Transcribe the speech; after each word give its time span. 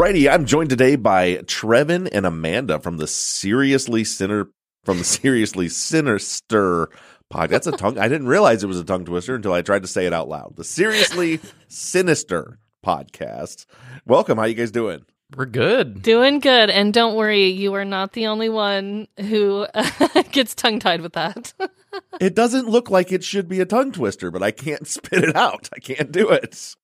Alrighty, 0.00 0.32
I'm 0.32 0.46
joined 0.46 0.70
today 0.70 0.96
by 0.96 1.42
Trevin 1.44 2.08
and 2.10 2.24
Amanda 2.24 2.80
from 2.80 2.96
the 2.96 3.06
Seriously 3.06 4.02
Sinner 4.02 4.48
from 4.82 4.96
the 4.96 5.04
Seriously 5.04 5.68
Sinister 5.68 6.88
podcast. 7.30 7.48
That's 7.50 7.66
a 7.66 7.72
tongue. 7.72 7.98
I 7.98 8.08
didn't 8.08 8.28
realize 8.28 8.64
it 8.64 8.66
was 8.66 8.80
a 8.80 8.84
tongue 8.84 9.04
twister 9.04 9.34
until 9.34 9.52
I 9.52 9.60
tried 9.60 9.82
to 9.82 9.88
say 9.88 10.06
it 10.06 10.14
out 10.14 10.26
loud. 10.26 10.54
The 10.56 10.64
Seriously 10.64 11.38
Sinister 11.68 12.58
podcast. 12.82 13.66
Welcome. 14.06 14.38
How 14.38 14.44
you 14.44 14.54
guys 14.54 14.70
doing? 14.70 15.04
We're 15.36 15.44
good. 15.44 16.00
Doing 16.00 16.38
good. 16.40 16.70
And 16.70 16.94
don't 16.94 17.14
worry, 17.14 17.48
you 17.48 17.74
are 17.74 17.84
not 17.84 18.14
the 18.14 18.26
only 18.28 18.48
one 18.48 19.06
who 19.18 19.66
uh, 19.74 20.22
gets 20.32 20.54
tongue 20.54 20.78
tied 20.78 21.02
with 21.02 21.12
that. 21.12 21.52
it 22.22 22.34
doesn't 22.34 22.70
look 22.70 22.88
like 22.90 23.12
it 23.12 23.22
should 23.22 23.48
be 23.48 23.60
a 23.60 23.66
tongue 23.66 23.92
twister, 23.92 24.30
but 24.30 24.42
I 24.42 24.50
can't 24.50 24.86
spit 24.88 25.24
it 25.24 25.36
out. 25.36 25.68
I 25.76 25.78
can't 25.78 26.10
do 26.10 26.30
it. 26.30 26.74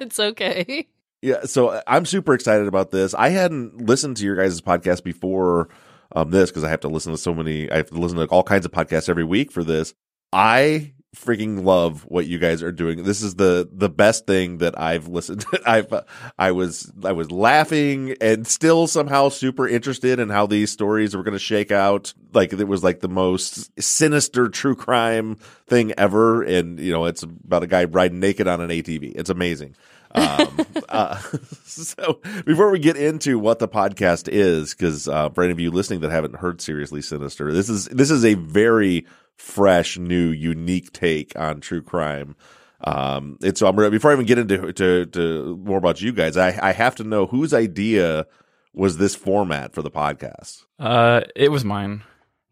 it's 0.00 0.20
okay. 0.20 0.86
Yeah, 1.22 1.44
so 1.44 1.68
uh, 1.68 1.82
I'm 1.86 2.06
super 2.06 2.34
excited 2.34 2.66
about 2.66 2.90
this. 2.90 3.14
I 3.14 3.28
hadn't 3.28 3.86
listened 3.86 4.16
to 4.18 4.24
your 4.24 4.36
guys' 4.36 4.60
podcast 4.60 5.04
before 5.04 5.68
um, 6.12 6.30
this 6.30 6.50
because 6.50 6.64
I 6.64 6.70
have 6.70 6.80
to 6.80 6.88
listen 6.88 7.12
to 7.12 7.18
so 7.18 7.34
many. 7.34 7.70
I 7.70 7.76
have 7.78 7.90
to 7.90 7.98
listen 7.98 8.18
to 8.18 8.26
all 8.26 8.42
kinds 8.42 8.64
of 8.64 8.72
podcasts 8.72 9.08
every 9.08 9.24
week 9.24 9.52
for 9.52 9.62
this. 9.62 9.94
I 10.32 10.94
freaking 11.14 11.64
love 11.64 12.02
what 12.02 12.26
you 12.26 12.38
guys 12.38 12.62
are 12.62 12.70
doing. 12.72 13.02
This 13.02 13.20
is 13.20 13.34
the 13.34 13.68
the 13.72 13.88
best 13.88 14.26
thing 14.26 14.58
that 14.58 14.80
I've 14.80 15.08
listened 15.08 15.40
to. 15.52 15.60
I've 15.66 15.92
I 16.38 16.52
was 16.52 16.90
I 17.04 17.12
was 17.12 17.30
laughing 17.30 18.14
and 18.20 18.46
still 18.46 18.86
somehow 18.86 19.28
super 19.28 19.68
interested 19.68 20.20
in 20.20 20.28
how 20.30 20.46
these 20.46 20.70
stories 20.70 21.16
were 21.16 21.22
going 21.22 21.32
to 21.32 21.38
shake 21.38 21.72
out. 21.72 22.14
Like 22.32 22.52
it 22.52 22.68
was 22.68 22.84
like 22.84 23.00
the 23.00 23.08
most 23.08 23.70
sinister 23.80 24.48
true 24.48 24.76
crime 24.76 25.36
thing 25.66 25.92
ever 25.98 26.42
and 26.42 26.78
you 26.78 26.92
know 26.92 27.06
it's 27.06 27.24
about 27.24 27.62
a 27.64 27.66
guy 27.66 27.84
riding 27.84 28.20
naked 28.20 28.46
on 28.46 28.60
an 28.60 28.70
ATV. 28.70 29.12
It's 29.16 29.30
amazing. 29.30 29.74
Um, 30.14 30.66
uh, 30.88 31.16
so 31.64 32.20
before 32.44 32.70
we 32.70 32.78
get 32.78 32.96
into 32.96 33.38
what 33.38 33.58
the 33.58 33.68
podcast 33.68 34.28
is, 34.30 34.74
because 34.74 35.08
uh, 35.08 35.30
for 35.30 35.44
any 35.44 35.52
of 35.52 35.60
you 35.60 35.70
listening 35.70 36.00
that 36.00 36.10
haven't 36.10 36.36
heard 36.36 36.60
Seriously 36.60 37.02
Sinister, 37.02 37.52
this 37.52 37.68
is 37.68 37.86
this 37.86 38.10
is 38.10 38.24
a 38.24 38.34
very 38.34 39.06
fresh, 39.36 39.98
new, 39.98 40.28
unique 40.28 40.92
take 40.92 41.38
on 41.38 41.60
true 41.60 41.82
crime. 41.82 42.36
Um, 42.82 43.38
and 43.42 43.56
so 43.56 43.66
I'm 43.66 43.76
before 43.90 44.10
I 44.10 44.14
even 44.14 44.26
get 44.26 44.38
into 44.38 44.72
to, 44.72 45.06
to 45.06 45.56
more 45.64 45.78
about 45.78 46.00
you 46.00 46.12
guys, 46.12 46.36
I, 46.36 46.58
I 46.60 46.72
have 46.72 46.96
to 46.96 47.04
know 47.04 47.26
whose 47.26 47.52
idea 47.52 48.26
was 48.72 48.98
this 48.98 49.14
format 49.14 49.74
for 49.74 49.82
the 49.82 49.90
podcast. 49.90 50.64
Uh, 50.78 51.22
it 51.34 51.50
was 51.50 51.64
mine. 51.64 52.02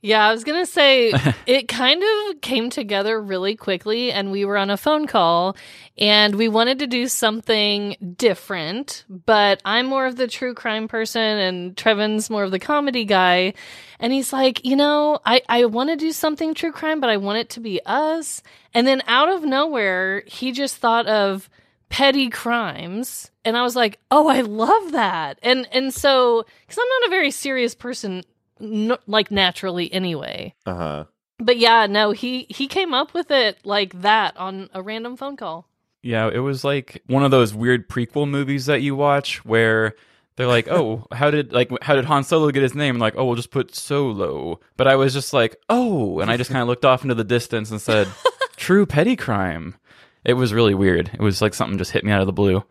Yeah, 0.01 0.29
I 0.29 0.33
was 0.33 0.45
going 0.45 0.65
to 0.65 0.71
say 0.71 1.13
it 1.47 1.67
kind 1.67 2.03
of 2.03 2.41
came 2.41 2.71
together 2.71 3.21
really 3.21 3.57
quickly, 3.57 4.13
and 4.13 4.31
we 4.31 4.45
were 4.45 4.57
on 4.57 4.71
a 4.71 4.77
phone 4.77 5.07
call 5.07 5.57
and 5.97 6.37
we 6.37 6.47
wanted 6.47 6.79
to 6.79 6.87
do 6.87 7.09
something 7.09 8.15
different. 8.17 9.05
But 9.09 9.61
I'm 9.65 9.87
more 9.87 10.07
of 10.07 10.17
the 10.17 10.29
true 10.29 10.55
crime 10.55 10.87
person, 10.87 11.21
and 11.21 11.77
Trevin's 11.77 12.31
more 12.31 12.45
of 12.45 12.53
the 12.53 12.61
comedy 12.61 13.05
guy. 13.05 13.55
And 13.99 14.13
he's 14.13 14.33
like, 14.33 14.65
you 14.65 14.77
know, 14.77 15.19
I, 15.27 15.43
I 15.49 15.65
want 15.65 15.91
to 15.91 15.97
do 15.97 16.13
something 16.13 16.55
true 16.55 16.71
crime, 16.71 17.01
but 17.01 17.11
I 17.11 17.17
want 17.17 17.39
it 17.39 17.51
to 17.51 17.61
be 17.61 17.81
us. 17.85 18.43
And 18.73 18.87
then 18.87 19.03
out 19.09 19.29
of 19.29 19.45
nowhere, 19.45 20.23
he 20.27 20.53
just 20.53 20.77
thought 20.77 21.09
of 21.09 21.51
petty 21.89 22.29
crimes 22.29 23.31
and 23.47 23.57
i 23.57 23.63
was 23.63 23.75
like 23.75 23.99
oh 24.11 24.29
i 24.29 24.43
love 24.43 24.93
that 24.93 25.39
and 25.43 25.67
and 25.73 25.95
so 25.95 26.45
because 26.61 26.79
i'm 26.79 27.01
not 27.01 27.07
a 27.07 27.11
very 27.11 27.31
serious 27.31 27.75
person 27.75 28.23
n- 28.61 28.97
like 29.07 29.31
naturally 29.31 29.93
anyway. 29.93 30.55
Uh 30.67 30.75
huh. 30.75 31.05
But 31.39 31.59
yeah, 31.59 31.87
no, 31.87 32.11
he 32.11 32.47
he 32.49 32.67
came 32.67 32.93
up 32.93 33.15
with 33.15 33.31
it 33.31 33.59
like 33.65 34.01
that 34.03 34.37
on 34.37 34.69
a 34.75 34.83
random 34.83 35.17
phone 35.17 35.37
call. 35.37 35.69
Yeah, 36.03 36.31
it 36.33 36.39
was 36.39 36.65
like 36.65 37.03
one 37.07 37.25
of 37.25 37.31
those 37.31 37.55
weird 37.55 37.89
prequel 37.89 38.29
movies 38.29 38.67
that 38.67 38.83
you 38.83 38.95
watch 38.97 39.45
where 39.45 39.95
they're 40.37 40.47
like, 40.47 40.69
"Oh, 40.69 41.07
how 41.13 41.31
did 41.31 41.53
like 41.53 41.71
how 41.83 41.95
did 41.95 42.07
Han 42.07 42.25
Solo 42.25 42.51
get 42.51 42.63
his 42.63 42.75
name?" 42.75 42.97
And 42.97 43.01
like, 43.01 43.15
"Oh, 43.17 43.25
we'll 43.25 43.37
just 43.37 43.51
put 43.51 43.75
Solo." 43.75 44.61
But 44.77 44.89
I 44.89 44.97
was 44.97 45.13
just 45.13 45.33
like, 45.33 45.57
"Oh," 45.69 46.21
and 46.21 46.31
I 46.31 46.37
just 46.37 46.51
kind 46.51 46.63
of 46.63 46.69
looked 46.69 46.85
off 46.85 47.03
into 47.03 47.15
the 47.15 47.25
distance 47.25 47.71
and 47.71 47.81
said, 47.81 48.09
"True 48.57 48.87
petty 48.87 49.17
crime." 49.17 49.77
It 50.25 50.35
was 50.35 50.53
really 50.53 50.75
weird. 50.75 51.11
It 51.15 51.21
was 51.21 51.41
like 51.41 51.55
something 51.55 51.79
just 51.79 51.93
hit 51.93 52.05
me 52.05 52.11
out 52.13 52.21
of 52.21 52.27
the 52.27 52.33
blue. 52.33 52.65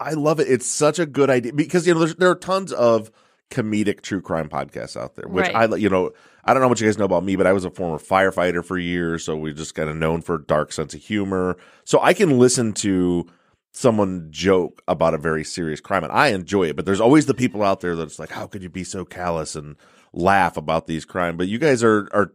I 0.00 0.12
love 0.12 0.40
it. 0.40 0.48
It's 0.48 0.66
such 0.66 0.98
a 0.98 1.06
good 1.06 1.30
idea 1.30 1.52
because 1.52 1.86
you 1.86 1.94
know 1.94 2.06
there 2.06 2.30
are 2.30 2.34
tons 2.34 2.72
of 2.72 3.10
comedic 3.54 4.00
true 4.00 4.20
crime 4.20 4.48
podcasts 4.48 5.00
out 5.00 5.14
there, 5.14 5.28
which 5.28 5.46
right. 5.46 5.72
I, 5.72 5.76
you 5.76 5.88
know, 5.88 6.10
I 6.44 6.52
don't 6.52 6.60
know 6.60 6.68
what 6.68 6.80
you 6.80 6.86
guys 6.86 6.98
know 6.98 7.04
about 7.04 7.24
me, 7.24 7.36
but 7.36 7.46
I 7.46 7.52
was 7.52 7.64
a 7.64 7.70
former 7.70 7.98
firefighter 7.98 8.64
for 8.64 8.76
years. 8.76 9.24
So 9.24 9.36
we 9.36 9.54
just 9.54 9.74
kind 9.74 9.88
of 9.88 9.96
known 9.96 10.20
for 10.22 10.38
dark 10.38 10.72
sense 10.72 10.92
of 10.92 11.00
humor. 11.00 11.56
So 11.84 12.00
I 12.02 12.12
can 12.14 12.38
listen 12.38 12.72
to 12.74 13.26
someone 13.70 14.26
joke 14.30 14.82
about 14.88 15.14
a 15.14 15.18
very 15.18 15.44
serious 15.44 15.80
crime 15.80 16.02
and 16.02 16.12
I 16.12 16.28
enjoy 16.28 16.64
it. 16.64 16.76
But 16.76 16.84
there's 16.84 17.00
always 17.00 17.26
the 17.26 17.34
people 17.34 17.62
out 17.62 17.80
there 17.80 17.94
that's 17.94 18.18
like, 18.18 18.30
how 18.30 18.46
could 18.46 18.62
you 18.62 18.68
be 18.68 18.84
so 18.84 19.04
callous 19.04 19.54
and 19.54 19.76
laugh 20.12 20.56
about 20.56 20.86
these 20.86 21.04
crimes? 21.04 21.38
But 21.38 21.48
you 21.48 21.58
guys 21.58 21.84
are, 21.84 22.08
are 22.12 22.32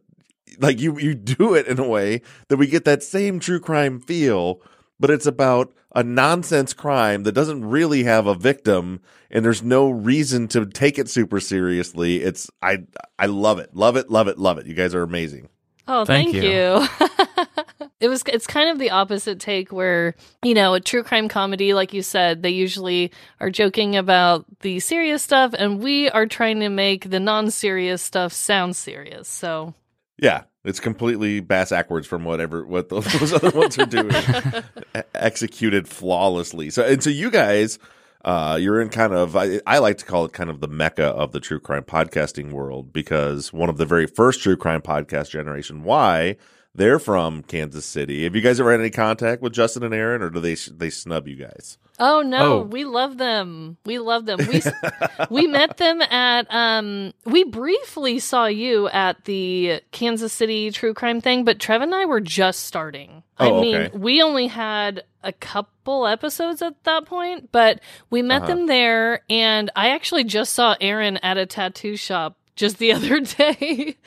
like, 0.59 0.79
you, 0.79 0.97
you 0.97 1.13
do 1.13 1.53
it 1.53 1.67
in 1.67 1.79
a 1.79 1.87
way 1.87 2.21
that 2.47 2.57
we 2.57 2.67
get 2.67 2.85
that 2.85 3.03
same 3.03 3.39
true 3.39 3.59
crime 3.59 3.99
feel 3.99 4.61
but 4.99 5.09
it's 5.09 5.25
about 5.25 5.73
a 5.95 6.03
nonsense 6.03 6.73
crime 6.73 7.23
that 7.23 7.31
doesn't 7.31 7.65
really 7.65 8.03
have 8.03 8.27
a 8.27 8.35
victim 8.35 9.01
and 9.31 9.45
there's 9.45 9.63
no 9.63 9.89
reason 9.89 10.47
to 10.49 10.65
take 10.65 10.97
it 10.97 11.09
super 11.09 11.39
seriously. 11.39 12.17
It's 12.23 12.49
I 12.61 12.83
I 13.17 13.27
love 13.27 13.59
it. 13.59 13.75
Love 13.75 13.95
it, 13.95 14.09
love 14.09 14.27
it, 14.27 14.37
love 14.37 14.57
it. 14.57 14.65
You 14.65 14.73
guys 14.73 14.95
are 14.95 15.03
amazing. 15.03 15.49
Oh, 15.87 16.05
thank, 16.05 16.31
thank 16.31 16.43
you. 16.43 16.51
you. 16.51 17.87
it 17.99 18.09
was 18.09 18.23
it's 18.27 18.47
kind 18.47 18.69
of 18.69 18.77
the 18.79 18.91
opposite 18.91 19.39
take 19.39 19.71
where, 19.71 20.15
you 20.43 20.53
know, 20.53 20.73
a 20.73 20.79
true 20.79 21.03
crime 21.03 21.27
comedy 21.27 21.73
like 21.73 21.93
you 21.93 22.01
said, 22.01 22.43
they 22.43 22.51
usually 22.51 23.11
are 23.39 23.49
joking 23.49 23.95
about 23.95 24.45
the 24.61 24.79
serious 24.79 25.23
stuff 25.23 25.53
and 25.57 25.81
we 25.81 26.09
are 26.09 26.25
trying 26.25 26.59
to 26.59 26.69
make 26.69 27.09
the 27.09 27.19
non-serious 27.19 28.01
stuff 28.01 28.33
sound 28.33 28.75
serious. 28.75 29.27
So 29.27 29.73
yeah, 30.17 30.43
it's 30.69 30.79
completely 30.79 31.39
bass 31.39 31.71
backwards 31.71 32.05
from 32.05 32.23
whatever 32.23 32.63
what 32.63 32.89
those, 32.89 33.05
those 33.19 33.33
other 33.33 33.49
ones 33.49 33.77
are 33.79 33.85
doing, 33.87 34.13
executed 35.15 35.87
flawlessly. 35.87 36.69
So 36.69 36.83
and 36.83 37.03
so, 37.03 37.09
you 37.09 37.31
guys, 37.31 37.79
uh, 38.23 38.57
you're 38.61 38.79
in 38.79 38.89
kind 38.89 39.13
of 39.13 39.35
I, 39.35 39.59
I, 39.65 39.79
like 39.79 39.97
to 39.97 40.05
call 40.05 40.25
it 40.25 40.33
kind 40.33 40.49
of 40.49 40.59
the 40.59 40.67
mecca 40.67 41.07
of 41.07 41.31
the 41.31 41.39
true 41.39 41.59
crime 41.59 41.83
podcasting 41.83 42.51
world 42.51 42.93
because 42.93 43.51
one 43.51 43.69
of 43.69 43.77
the 43.77 43.85
very 43.85 44.05
first 44.05 44.41
true 44.41 44.55
crime 44.55 44.81
podcast 44.81 45.31
generation. 45.31 45.83
Why? 45.83 46.37
They're 46.79 46.97
from 46.97 47.43
Kansas 47.43 47.85
City. 47.85 48.23
Have 48.23 48.37
you 48.37 48.41
guys 48.41 48.57
ever 48.57 48.71
had 48.71 48.79
any 48.79 48.89
contact 48.89 49.41
with 49.41 49.51
Justin 49.51 49.83
and 49.83 49.93
Aaron, 49.93 50.21
or 50.21 50.29
do 50.29 50.39
they 50.39 50.55
they 50.55 50.89
snub 50.89 51.27
you 51.27 51.35
guys? 51.35 51.77
Oh 51.99 52.21
no, 52.21 52.59
oh. 52.59 52.61
we 52.61 52.85
love 52.85 53.17
them. 53.17 53.75
We 53.85 53.99
love 53.99 54.25
them. 54.25 54.39
We 54.47 54.61
we 55.29 55.45
met 55.45 55.75
them 55.75 56.01
at 56.01 56.47
um 56.49 57.11
we 57.25 57.43
briefly 57.43 58.19
saw 58.19 58.45
you 58.45 58.87
at 58.87 59.25
the 59.25 59.81
Kansas 59.91 60.31
City 60.31 60.71
true 60.71 60.93
crime 60.93 61.19
thing, 61.19 61.43
but 61.43 61.59
Trev 61.59 61.81
and 61.81 61.93
I 61.93 62.05
were 62.05 62.21
just 62.21 62.61
starting. 62.61 63.23
Oh, 63.39 63.57
I 63.57 63.61
mean, 63.61 63.75
okay. 63.75 63.97
we 63.97 64.21
only 64.21 64.47
had 64.47 65.03
a 65.21 65.33
couple 65.33 66.07
episodes 66.07 66.61
at 66.61 66.81
that 66.85 67.05
point, 67.05 67.51
but 67.51 67.81
we 68.09 68.21
met 68.21 68.43
uh-huh. 68.43 68.47
them 68.47 68.67
there 68.67 69.25
and 69.29 69.69
I 69.75 69.89
actually 69.89 70.23
just 70.23 70.53
saw 70.53 70.77
Aaron 70.79 71.17
at 71.17 71.37
a 71.37 71.45
tattoo 71.45 71.97
shop 71.97 72.37
just 72.59 72.77
the 72.77 72.93
other 72.93 73.21
day. 73.21 73.97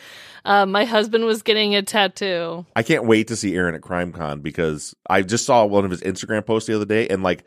Uh, 0.44 0.66
my 0.66 0.84
husband 0.84 1.24
was 1.24 1.42
getting 1.42 1.74
a 1.74 1.82
tattoo. 1.82 2.66
I 2.76 2.82
can't 2.82 3.06
wait 3.06 3.28
to 3.28 3.36
see 3.36 3.54
Aaron 3.56 3.74
at 3.74 3.80
CrimeCon 3.80 4.42
because 4.42 4.94
I 5.08 5.22
just 5.22 5.46
saw 5.46 5.64
one 5.64 5.84
of 5.84 5.90
his 5.90 6.02
Instagram 6.02 6.44
posts 6.44 6.66
the 6.66 6.74
other 6.74 6.84
day 6.84 7.08
and 7.08 7.22
like 7.22 7.44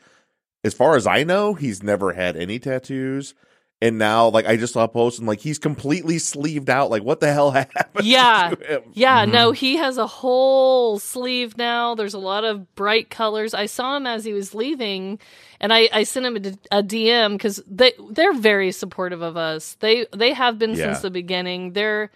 as 0.63 0.73
far 0.73 0.95
as 0.95 1.05
I 1.05 1.23
know, 1.23 1.53
he's 1.53 1.83
never 1.83 2.13
had 2.13 2.35
any 2.35 2.57
tattoos. 2.57 3.35
And 3.81 3.97
now, 3.97 4.29
like, 4.29 4.45
I 4.45 4.55
just 4.55 4.73
saw 4.73 4.85
a 4.85 4.87
post 4.87 5.19
and 5.19 5.27
like 5.27 5.41
he's 5.41 5.59
completely 5.59 6.17
sleeved 6.17 6.69
out. 6.69 6.89
Like, 6.89 7.03
what 7.03 7.19
the 7.19 7.31
hell 7.31 7.51
happened? 7.51 8.05
Yeah, 8.05 8.53
yeah. 8.93 9.23
Mm-hmm. 9.23 9.31
No, 9.31 9.51
he 9.51 9.75
has 9.75 9.97
a 9.97 10.07
whole 10.07 10.97
sleeve 10.97 11.57
now. 11.57 11.93
There's 11.93 12.13
a 12.13 12.19
lot 12.19 12.45
of 12.45 12.73
bright 12.75 13.09
colors. 13.09 13.53
I 13.53 13.65
saw 13.65 13.97
him 13.97 14.07
as 14.07 14.23
he 14.23 14.31
was 14.31 14.55
leaving, 14.55 15.19
and 15.59 15.73
I, 15.73 15.89
I 15.91 16.03
sent 16.03 16.25
him 16.25 16.37
a, 16.37 16.79
a 16.79 16.83
DM 16.83 17.33
because 17.33 17.61
they 17.67 17.93
they're 18.11 18.33
very 18.33 18.71
supportive 18.71 19.21
of 19.21 19.35
us. 19.35 19.75
They 19.81 20.07
they 20.15 20.33
have 20.33 20.57
been 20.57 20.71
yeah. 20.71 20.77
since 20.85 21.01
the 21.01 21.11
beginning. 21.11 21.73
They're 21.73 22.11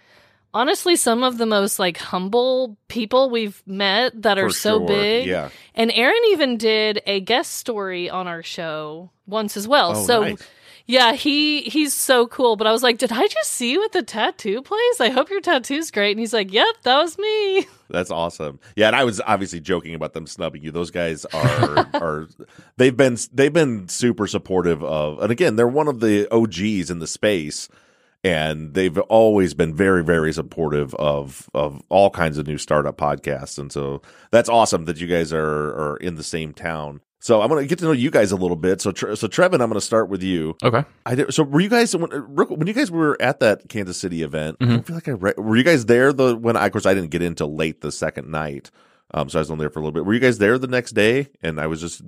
honestly 0.52 0.96
some 0.96 1.22
of 1.22 1.38
the 1.38 1.46
most 1.46 1.78
like 1.78 1.98
humble 1.98 2.76
people 2.88 3.30
we've 3.30 3.62
met 3.66 4.22
that 4.22 4.38
are 4.38 4.48
For 4.48 4.54
so 4.54 4.78
sure. 4.78 4.86
big. 4.88 5.26
Yeah. 5.26 5.50
And 5.74 5.92
Aaron 5.92 6.22
even 6.28 6.56
did 6.56 7.02
a 7.06 7.20
guest 7.20 7.52
story 7.54 8.10
on 8.10 8.26
our 8.26 8.42
show 8.42 9.10
once 9.26 9.56
as 9.56 9.68
well. 9.68 9.96
Oh, 9.96 10.06
so 10.06 10.22
nice. 10.22 10.48
Yeah, 10.90 11.12
he 11.12 11.62
he's 11.62 11.94
so 11.94 12.26
cool. 12.26 12.56
But 12.56 12.66
I 12.66 12.72
was 12.72 12.82
like, 12.82 12.98
did 12.98 13.12
I 13.12 13.26
just 13.28 13.52
see 13.52 13.70
you 13.70 13.84
at 13.84 13.92
the 13.92 14.02
tattoo 14.02 14.60
place? 14.60 15.00
I 15.00 15.10
hope 15.10 15.30
your 15.30 15.40
tattoo's 15.40 15.90
great. 15.92 16.10
And 16.10 16.20
he's 16.20 16.32
like, 16.32 16.52
yep, 16.52 16.66
that 16.82 16.98
was 17.00 17.16
me. 17.16 17.66
That's 17.90 18.10
awesome. 18.10 18.58
Yeah, 18.74 18.88
and 18.88 18.96
I 18.96 19.04
was 19.04 19.20
obviously 19.20 19.60
joking 19.60 19.94
about 19.94 20.14
them 20.14 20.26
snubbing 20.26 20.64
you. 20.64 20.72
Those 20.72 20.90
guys 20.90 21.24
are 21.26 21.88
are 21.94 22.28
they've 22.76 22.96
been 22.96 23.16
they've 23.32 23.52
been 23.52 23.88
super 23.88 24.26
supportive 24.26 24.82
of, 24.82 25.20
and 25.20 25.30
again, 25.30 25.54
they're 25.54 25.68
one 25.68 25.86
of 25.86 26.00
the 26.00 26.28
OGs 26.32 26.90
in 26.90 26.98
the 26.98 27.06
space, 27.06 27.68
and 28.24 28.74
they've 28.74 28.98
always 28.98 29.54
been 29.54 29.72
very 29.72 30.02
very 30.02 30.32
supportive 30.32 30.92
of 30.96 31.48
of 31.54 31.80
all 31.88 32.10
kinds 32.10 32.36
of 32.36 32.48
new 32.48 32.58
startup 32.58 32.96
podcasts, 32.96 33.58
and 33.58 33.70
so 33.70 34.02
that's 34.32 34.48
awesome 34.48 34.86
that 34.86 35.00
you 35.00 35.06
guys 35.06 35.32
are 35.32 35.38
are 35.40 35.96
in 35.98 36.16
the 36.16 36.24
same 36.24 36.52
town. 36.52 37.00
So 37.22 37.42
I'm 37.42 37.48
gonna 37.50 37.66
get 37.66 37.78
to 37.80 37.84
know 37.84 37.92
you 37.92 38.10
guys 38.10 38.32
a 38.32 38.36
little 38.36 38.56
bit. 38.56 38.80
So 38.80 38.92
so 38.94 39.28
Trevin, 39.28 39.60
I'm 39.60 39.68
gonna 39.68 39.80
start 39.80 40.08
with 40.08 40.22
you. 40.22 40.56
Okay. 40.64 40.84
I 41.04 41.14
did, 41.14 41.32
so 41.34 41.42
were 41.42 41.60
you 41.60 41.68
guys 41.68 41.94
when, 41.94 42.10
when 42.10 42.66
you 42.66 42.72
guys 42.72 42.90
were 42.90 43.16
at 43.20 43.40
that 43.40 43.68
Kansas 43.68 43.98
City 43.98 44.22
event? 44.22 44.56
I 44.60 44.64
Mhm. 44.64 44.68
don't 44.70 44.86
feel 44.86 44.96
like 44.96 45.08
I 45.08 45.12
re- 45.12 45.34
were 45.36 45.56
you 45.56 45.62
guys 45.64 45.84
there 45.86 46.12
the 46.12 46.34
when 46.34 46.56
I 46.56 46.66
of 46.66 46.72
course 46.72 46.86
I 46.86 46.94
didn't 46.94 47.10
get 47.10 47.22
into 47.22 47.44
late 47.46 47.82
the 47.82 47.92
second 47.92 48.30
night, 48.30 48.70
um, 49.12 49.28
so 49.28 49.38
I 49.38 49.40
was 49.42 49.50
only 49.50 49.62
there 49.64 49.70
for 49.70 49.80
a 49.80 49.82
little 49.82 49.92
bit. 49.92 50.04
Were 50.06 50.14
you 50.14 50.20
guys 50.20 50.38
there 50.38 50.56
the 50.58 50.66
next 50.66 50.92
day? 50.92 51.28
And 51.42 51.60
I 51.60 51.66
was 51.66 51.80
just 51.82 52.00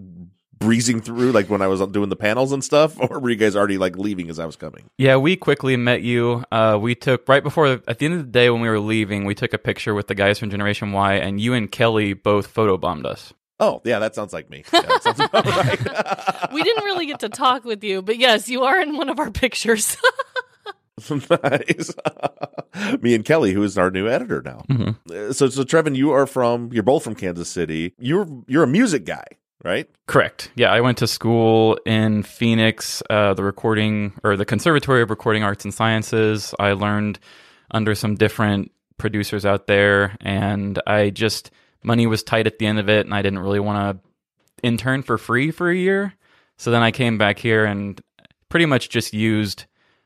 breezing 0.58 1.00
through 1.00 1.32
like 1.32 1.50
when 1.50 1.60
I 1.60 1.66
was 1.66 1.80
doing 1.88 2.08
the 2.08 2.16
panels 2.16 2.52
and 2.52 2.62
stuff, 2.64 2.96
or 3.10 3.18
were 3.18 3.30
you 3.30 3.36
guys 3.36 3.54
already 3.56 3.78
like 3.78 3.98
leaving 3.98 4.30
as 4.30 4.38
I 4.38 4.46
was 4.46 4.56
coming? 4.56 4.84
Yeah, 4.96 5.16
we 5.16 5.36
quickly 5.36 5.76
met 5.76 6.02
you. 6.02 6.44
Uh, 6.52 6.78
we 6.80 6.94
took 6.94 7.28
right 7.28 7.42
before 7.42 7.66
at 7.86 7.98
the 7.98 8.04
end 8.06 8.14
of 8.14 8.20
the 8.20 8.30
day 8.32 8.48
when 8.48 8.60
we 8.62 8.68
were 8.68 8.80
leaving, 8.80 9.24
we 9.24 9.34
took 9.34 9.52
a 9.52 9.58
picture 9.58 9.92
with 9.92 10.06
the 10.06 10.14
guys 10.14 10.38
from 10.38 10.50
Generation 10.50 10.92
Why, 10.92 11.14
and 11.14 11.40
you 11.40 11.52
and 11.52 11.70
Kelly 11.70 12.12
both 12.14 12.52
photobombed 12.54 13.04
us. 13.04 13.34
Oh 13.62 13.80
yeah, 13.84 14.00
that 14.00 14.14
sounds 14.16 14.32
like 14.32 14.50
me. 14.50 14.64
Yeah, 14.72 14.98
sounds 14.98 15.20
right. 15.32 16.52
We 16.52 16.62
didn't 16.64 16.82
really 16.84 17.06
get 17.06 17.20
to 17.20 17.28
talk 17.28 17.64
with 17.64 17.84
you, 17.84 18.02
but 18.02 18.18
yes, 18.18 18.48
you 18.48 18.64
are 18.64 18.80
in 18.80 18.96
one 18.96 19.08
of 19.08 19.20
our 19.20 19.30
pictures. 19.30 19.96
nice. 21.10 21.94
Me 23.00 23.14
and 23.14 23.24
Kelly, 23.24 23.52
who 23.52 23.62
is 23.62 23.78
our 23.78 23.90
new 23.90 24.08
editor 24.08 24.42
now. 24.44 24.64
Mhm. 24.68 24.96
Uh, 25.10 25.32
So, 25.32 25.48
so 25.48 25.62
Trevin, 25.62 25.96
you 25.96 26.10
are 26.12 26.26
from. 26.26 26.70
You're 26.72 26.82
both 26.82 27.04
from 27.04 27.14
Kansas 27.14 27.48
City. 27.48 27.94
You're 27.98 28.26
you're 28.46 28.64
a 28.64 28.68
music 28.68 29.04
guy, 29.04 29.24
right? 29.64 29.88
Correct. 30.06 30.50
Yeah, 30.54 30.70
I 30.72 30.80
went 30.80 30.98
to 30.98 31.06
school 31.06 31.78
in 31.86 32.22
Phoenix, 32.22 33.02
uh, 33.10 33.34
the 33.34 33.44
recording 33.44 34.12
or 34.24 34.36
the 34.36 34.44
Conservatory 34.44 35.02
of 35.02 35.10
Recording 35.10 35.42
Arts 35.44 35.64
and 35.64 35.72
Sciences. 35.74 36.54
I 36.58 36.72
learned 36.72 37.18
under 37.70 37.94
some 37.94 38.14
different 38.16 38.70
producers 38.98 39.44
out 39.46 39.66
there, 39.66 40.16
and 40.20 40.80
I 40.86 41.10
just 41.10 41.50
money 41.82 42.06
was 42.06 42.22
tight 42.22 42.46
at 42.46 42.58
the 42.58 42.66
end 42.66 42.78
of 42.78 42.88
it, 42.88 43.06
and 43.06 43.14
I 43.14 43.22
didn't 43.22 43.40
really 43.40 43.60
want 43.60 43.98
to 43.98 44.10
intern 44.62 45.02
for 45.02 45.18
free 45.18 45.50
for 45.50 45.70
a 45.70 45.76
year. 45.76 46.14
So 46.56 46.70
then 46.70 46.82
I 46.82 46.90
came 46.90 47.18
back 47.18 47.38
here 47.38 47.64
and 47.64 48.00
pretty 48.48 48.66
much 48.66 48.88
just 48.88 49.12
used 49.12 49.64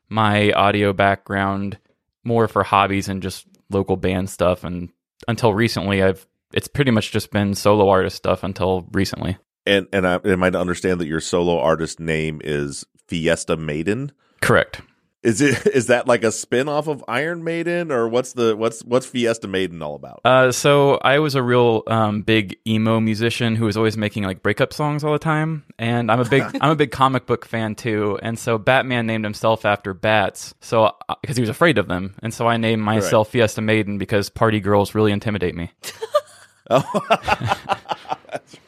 my 0.08 0.52
audio 0.52 0.92
background 0.92 1.78
more 2.24 2.48
for 2.48 2.62
hobbies 2.62 3.08
and 3.08 3.22
just 3.22 3.46
local 3.70 3.96
band 3.96 4.30
stuff. 4.30 4.64
And 4.64 4.90
until 5.28 5.52
recently, 5.52 6.02
I've 6.02 6.26
it's 6.52 6.68
pretty 6.68 6.90
much 6.90 7.12
just 7.12 7.30
been 7.30 7.54
solo 7.54 7.88
artist 7.88 8.16
stuff 8.16 8.42
until 8.42 8.88
recently. 8.92 9.36
And 9.66 9.86
and 9.92 10.06
I, 10.06 10.20
am 10.24 10.42
I 10.42 10.50
to 10.50 10.58
understand 10.58 11.00
that 11.00 11.08
your 11.08 11.20
solo 11.20 11.58
artist 11.58 12.00
name 12.00 12.40
is 12.44 12.86
Fiesta 13.08 13.56
Maiden? 13.56 14.12
Correct. 14.40 14.80
Is 15.26 15.40
it 15.40 15.66
is 15.74 15.88
that 15.88 16.06
like 16.06 16.22
a 16.22 16.30
spin 16.30 16.68
off 16.68 16.86
of 16.86 17.04
Iron 17.08 17.42
Maiden, 17.42 17.90
or 17.90 18.08
what's 18.08 18.32
the 18.32 18.56
what's 18.56 18.84
what's 18.84 19.06
Fiesta 19.06 19.48
Maiden 19.48 19.82
all 19.82 19.96
about? 19.96 20.20
Uh, 20.24 20.52
so 20.52 20.98
I 21.02 21.18
was 21.18 21.34
a 21.34 21.42
real 21.42 21.82
um, 21.88 22.22
big 22.22 22.58
emo 22.64 23.00
musician 23.00 23.56
who 23.56 23.64
was 23.64 23.76
always 23.76 23.96
making 23.96 24.22
like 24.22 24.40
breakup 24.40 24.72
songs 24.72 25.02
all 25.02 25.12
the 25.12 25.18
time, 25.18 25.64
and 25.80 26.12
I'm 26.12 26.20
a 26.20 26.24
big 26.24 26.44
I'm 26.60 26.70
a 26.70 26.76
big 26.76 26.92
comic 26.92 27.26
book 27.26 27.44
fan 27.44 27.74
too. 27.74 28.20
And 28.22 28.38
so 28.38 28.56
Batman 28.56 29.06
named 29.06 29.24
himself 29.24 29.64
after 29.64 29.92
bats, 29.94 30.54
so 30.60 30.94
because 31.20 31.36
he 31.36 31.42
was 31.42 31.50
afraid 31.50 31.78
of 31.78 31.88
them, 31.88 32.14
and 32.22 32.32
so 32.32 32.46
I 32.46 32.56
named 32.56 32.82
myself 32.82 33.30
Fiesta 33.30 33.60
Maiden 33.60 33.98
because 33.98 34.30
party 34.30 34.60
girls 34.60 34.94
really 34.94 35.10
intimidate 35.10 35.56
me. 35.56 35.72
That's 36.68 36.84
right. 36.94 38.60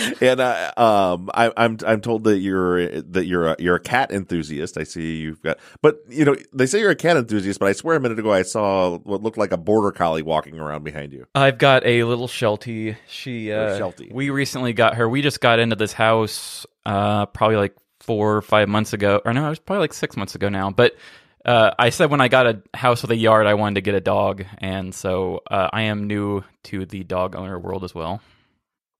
And 0.20 0.40
uh, 0.40 0.72
um, 0.76 1.30
I, 1.34 1.52
I'm 1.56 1.78
I'm 1.86 2.00
told 2.00 2.24
that 2.24 2.38
you're 2.38 3.02
that 3.02 3.26
you're 3.26 3.48
a, 3.48 3.56
you're 3.58 3.74
a 3.74 3.80
cat 3.80 4.12
enthusiast. 4.12 4.78
I 4.78 4.84
see 4.84 5.16
you've 5.16 5.42
got, 5.42 5.58
but 5.80 5.98
you 6.08 6.24
know 6.24 6.36
they 6.52 6.66
say 6.66 6.80
you're 6.80 6.90
a 6.90 6.96
cat 6.96 7.16
enthusiast, 7.16 7.58
but 7.58 7.68
I 7.68 7.72
swear 7.72 7.96
a 7.96 8.00
minute 8.00 8.18
ago 8.18 8.32
I 8.32 8.42
saw 8.42 8.98
what 8.98 9.22
looked 9.22 9.38
like 9.38 9.52
a 9.52 9.56
border 9.56 9.90
collie 9.90 10.22
walking 10.22 10.60
around 10.60 10.84
behind 10.84 11.12
you. 11.12 11.26
I've 11.34 11.58
got 11.58 11.84
a 11.84 12.04
little 12.04 12.28
Sheltie. 12.28 12.96
She 13.08 13.52
uh, 13.52 13.76
Sheltie. 13.78 14.10
We 14.12 14.30
recently 14.30 14.72
got 14.72 14.94
her. 14.94 15.08
We 15.08 15.22
just 15.22 15.40
got 15.40 15.58
into 15.58 15.76
this 15.76 15.92
house 15.92 16.66
uh, 16.86 17.26
probably 17.26 17.56
like 17.56 17.74
four 18.00 18.36
or 18.36 18.42
five 18.42 18.68
months 18.68 18.92
ago, 18.92 19.20
or 19.24 19.32
no, 19.32 19.46
it 19.46 19.50
was 19.50 19.58
probably 19.58 19.80
like 19.80 19.94
six 19.94 20.16
months 20.16 20.34
ago 20.34 20.48
now. 20.48 20.70
But 20.70 20.96
uh, 21.44 21.72
I 21.78 21.90
said 21.90 22.10
when 22.10 22.20
I 22.20 22.28
got 22.28 22.46
a 22.46 22.62
house 22.74 23.02
with 23.02 23.10
a 23.10 23.16
yard, 23.16 23.46
I 23.46 23.54
wanted 23.54 23.76
to 23.76 23.80
get 23.80 23.94
a 23.94 24.00
dog, 24.00 24.44
and 24.58 24.94
so 24.94 25.42
uh, 25.50 25.68
I 25.72 25.82
am 25.82 26.06
new 26.06 26.44
to 26.64 26.86
the 26.86 27.02
dog 27.04 27.34
owner 27.34 27.58
world 27.58 27.84
as 27.84 27.94
well. 27.94 28.20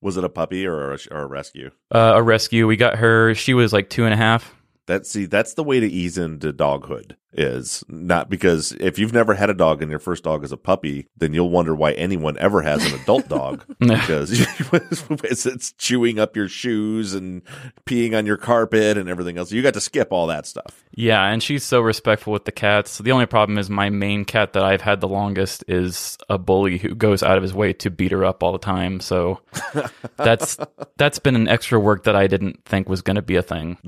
Was 0.02 0.16
it 0.16 0.24
a 0.24 0.28
puppy 0.28 0.66
or 0.66 0.92
a, 0.92 0.98
or 1.10 1.22
a 1.22 1.26
rescue? 1.26 1.70
Uh, 1.90 2.12
a 2.16 2.22
rescue. 2.22 2.66
We 2.66 2.76
got 2.76 2.96
her. 2.96 3.34
She 3.34 3.54
was 3.54 3.72
like 3.72 3.88
two 3.88 4.04
and 4.04 4.12
a 4.12 4.16
half. 4.16 4.54
That 4.86 5.06
see, 5.06 5.26
that's 5.26 5.54
the 5.54 5.62
way 5.62 5.78
to 5.80 5.86
ease 5.86 6.18
into 6.18 6.52
doghood. 6.52 7.16
Is 7.34 7.82
not 7.88 8.28
because 8.28 8.72
if 8.72 8.98
you've 8.98 9.14
never 9.14 9.32
had 9.32 9.48
a 9.48 9.54
dog 9.54 9.80
and 9.80 9.90
your 9.90 9.98
first 9.98 10.22
dog 10.22 10.44
is 10.44 10.52
a 10.52 10.58
puppy, 10.58 11.08
then 11.16 11.32
you'll 11.32 11.48
wonder 11.48 11.74
why 11.74 11.92
anyone 11.92 12.36
ever 12.38 12.60
has 12.60 12.84
an 12.84 13.00
adult 13.00 13.26
dog 13.28 13.64
because 13.78 14.30
it's, 14.72 15.46
it's 15.46 15.72
chewing 15.72 16.18
up 16.18 16.36
your 16.36 16.48
shoes 16.48 17.14
and 17.14 17.40
peeing 17.86 18.14
on 18.14 18.26
your 18.26 18.36
carpet 18.36 18.98
and 18.98 19.08
everything 19.08 19.38
else. 19.38 19.50
You 19.50 19.62
got 19.62 19.72
to 19.74 19.80
skip 19.80 20.12
all 20.12 20.26
that 20.26 20.46
stuff. 20.46 20.84
Yeah, 20.94 21.24
and 21.24 21.42
she's 21.42 21.64
so 21.64 21.80
respectful 21.80 22.34
with 22.34 22.44
the 22.44 22.52
cats. 22.52 22.98
The 22.98 23.12
only 23.12 23.24
problem 23.24 23.56
is 23.56 23.70
my 23.70 23.88
main 23.88 24.26
cat 24.26 24.52
that 24.52 24.62
I've 24.62 24.82
had 24.82 25.00
the 25.00 25.08
longest 25.08 25.64
is 25.68 26.18
a 26.28 26.36
bully 26.36 26.76
who 26.76 26.94
goes 26.94 27.22
out 27.22 27.38
of 27.38 27.42
his 27.42 27.54
way 27.54 27.72
to 27.74 27.90
beat 27.90 28.12
her 28.12 28.26
up 28.26 28.42
all 28.42 28.52
the 28.52 28.58
time. 28.58 29.00
So 29.00 29.40
that's 30.16 30.58
that's 30.98 31.18
been 31.18 31.34
an 31.34 31.48
extra 31.48 31.80
work 31.80 32.04
that 32.04 32.14
I 32.14 32.26
didn't 32.26 32.64
think 32.66 32.90
was 32.90 33.00
going 33.00 33.16
to 33.16 33.22
be 33.22 33.36
a 33.36 33.42
thing. 33.42 33.78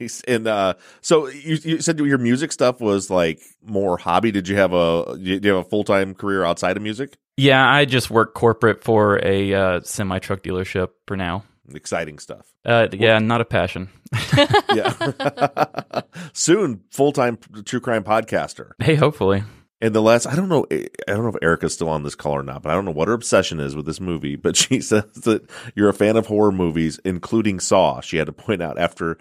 Nice. 0.00 0.22
And 0.26 0.46
uh, 0.46 0.74
so 1.02 1.28
you, 1.28 1.58
you 1.62 1.80
said 1.82 1.98
your 1.98 2.18
music 2.18 2.50
stuff 2.50 2.80
was 2.80 2.93
like 3.10 3.40
more 3.62 3.96
hobby. 3.98 4.32
Did 4.32 4.48
you 4.48 4.56
have 4.56 4.72
a 4.72 5.16
do 5.16 5.40
you 5.42 5.54
have 5.54 5.66
a 5.66 5.68
full 5.68 5.84
time 5.84 6.14
career 6.14 6.44
outside 6.44 6.76
of 6.76 6.82
music? 6.82 7.16
Yeah, 7.36 7.68
I 7.68 7.84
just 7.84 8.10
work 8.10 8.34
corporate 8.34 8.84
for 8.84 9.20
a 9.24 9.54
uh, 9.54 9.80
semi 9.82 10.18
truck 10.18 10.42
dealership 10.42 10.90
for 11.06 11.16
now. 11.16 11.44
Exciting 11.72 12.18
stuff. 12.18 12.52
Uh, 12.64 12.88
yeah, 12.92 13.18
not 13.18 13.40
a 13.40 13.44
passion. 13.44 13.88
Yeah. 14.74 16.02
Soon, 16.32 16.82
full 16.90 17.12
time 17.12 17.38
true 17.64 17.80
crime 17.80 18.04
podcaster. 18.04 18.72
Hey, 18.80 18.94
hopefully. 18.96 19.44
And 19.80 19.94
the 19.94 20.00
last, 20.02 20.26
I 20.26 20.34
don't 20.34 20.48
know, 20.48 20.66
I 20.70 20.86
don't 21.06 21.24
know 21.24 21.28
if 21.28 21.42
Erica's 21.42 21.74
still 21.74 21.88
on 21.88 22.04
this 22.04 22.14
call 22.14 22.32
or 22.32 22.42
not, 22.42 22.62
but 22.62 22.70
I 22.70 22.74
don't 22.74 22.84
know 22.84 22.90
what 22.90 23.08
her 23.08 23.14
obsession 23.14 23.60
is 23.60 23.76
with 23.76 23.86
this 23.86 24.00
movie. 24.00 24.36
But 24.36 24.56
she 24.56 24.80
says 24.80 25.04
that 25.24 25.48
you're 25.74 25.88
a 25.88 25.94
fan 25.94 26.16
of 26.16 26.26
horror 26.26 26.52
movies, 26.52 26.98
including 27.04 27.60
Saw. 27.60 28.00
She 28.00 28.16
had 28.16 28.26
to 28.26 28.32
point 28.32 28.62
out 28.62 28.78
after. 28.78 29.18